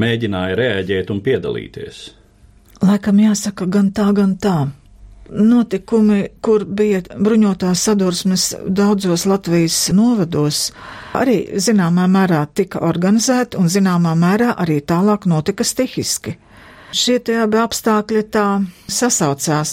mēģināja 0.00 0.60
rēģēt 0.60 1.12
un 1.12 1.24
piedalīties? 1.24 2.04
Laikam 2.82 3.20
jāsaka 3.22 3.66
gan 3.70 3.92
tā, 3.94 4.08
gan 4.16 4.34
tā. 4.40 4.56
Notikumi, 5.34 6.26
kur 6.44 6.66
bija 6.68 7.00
bruņotās 7.16 7.80
sadursmes 7.86 8.50
daudzos 8.68 9.24
Latvijas 9.26 9.78
novados, 9.96 10.66
arī 11.16 11.38
zināmā 11.56 12.04
mērā 12.10 12.42
tika 12.54 12.82
organizēti 12.84 13.56
un 13.56 13.70
zināmā 13.72 14.12
mērā 14.18 14.52
arī 14.60 14.82
tālāk 14.84 15.24
notika 15.30 15.64
stihiski. 15.64 16.36
Šie 16.94 17.18
abi 17.42 17.58
apstākļi 17.58 18.22
tā 18.30 18.46
sasaucās. 18.90 19.72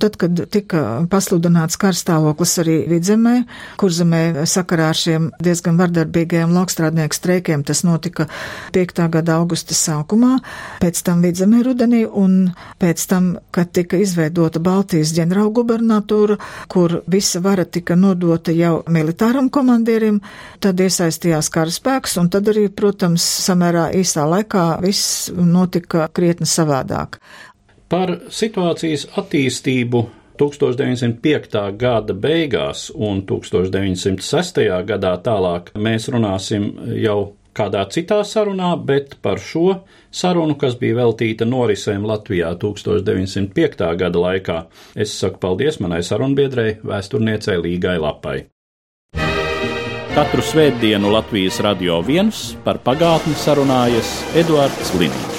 Tad, 0.00 0.14
kad 0.16 0.38
tika 0.52 1.02
pasludināts 1.10 1.76
karstāvoklis 1.80 2.54
arī 2.62 2.76
vidzemē, 2.88 3.34
kurzemē 3.80 4.46
sakarā 4.48 4.88
ar 4.92 4.98
šiem 4.98 5.26
diezgan 5.44 5.76
vardarbīgajiem 5.80 6.54
laukstrādnieku 6.54 7.18
streikiem, 7.18 7.64
tas 7.66 7.82
notika 7.84 8.26
5. 8.74 9.02
gada 9.12 9.36
augusta 9.40 9.76
sākumā, 9.76 10.38
pēc 10.80 11.02
tam 11.04 11.20
vidzemē 11.24 11.60
rudenī 11.66 12.04
un 12.08 12.54
pēc 12.80 13.04
tam, 13.10 13.28
kad 13.54 13.72
tika 13.76 14.00
izveidota 14.00 14.62
Baltijas 14.64 15.12
ģenerālgubernatūra, 15.18 16.38
kur 16.72 17.00
visa 17.10 17.42
vara 17.44 17.66
tika 17.68 17.98
nodota 17.98 18.54
jau 18.56 18.78
militāram 18.88 19.50
komandierim, 19.52 20.22
tad 20.64 20.80
iesaistījās 20.80 21.52
karaspēks 21.52 22.18
un 22.22 22.32
tad 22.32 22.48
arī, 22.54 22.66
protams, 22.72 23.26
samērā 23.44 23.90
īsā 24.00 24.24
laikā 24.30 24.66
viss 24.84 25.28
notika 25.34 26.08
krietni 26.14 26.48
savādāk. 26.54 27.18
Par 27.92 28.16
situācijas 28.32 29.08
attīstību 29.20 30.06
1905. 30.40 31.76
gada 31.78 32.14
beigās 32.14 32.88
un 32.94 33.22
1906. 33.26 34.60
gadā 34.88 35.14
tālāk 35.22 35.70
mēs 35.78 36.08
runāsim 36.10 36.72
jau 36.98 37.34
kādā 37.54 37.84
citā 37.90 38.20
sarunā, 38.26 38.72
bet 38.86 39.16
par 39.22 39.38
šo 39.38 39.84
sarunu, 40.10 40.56
kas 40.58 40.74
bija 40.80 40.98
veltīta 41.02 41.46
norisēm 41.46 42.06
Latvijā 42.08 42.54
1905. 42.58 43.84
gada 44.00 44.24
laikā, 44.26 44.58
es 44.96 45.14
saku 45.18 45.38
paldies 45.42 45.78
manai 45.82 46.02
sarunbiedrei, 46.02 46.80
vēsturniecei 46.82 47.60
Līgai 47.62 48.00
Lapai. 48.02 48.40
Katru 50.14 50.42
svētdienu 50.46 51.10
Latvijas 51.10 51.58
radio 51.66 51.98
viens 52.06 52.52
par 52.66 52.78
pagātni 52.82 53.34
sarunājas 53.38 54.20
Eduards 54.38 54.94
Liniņš. 54.98 55.33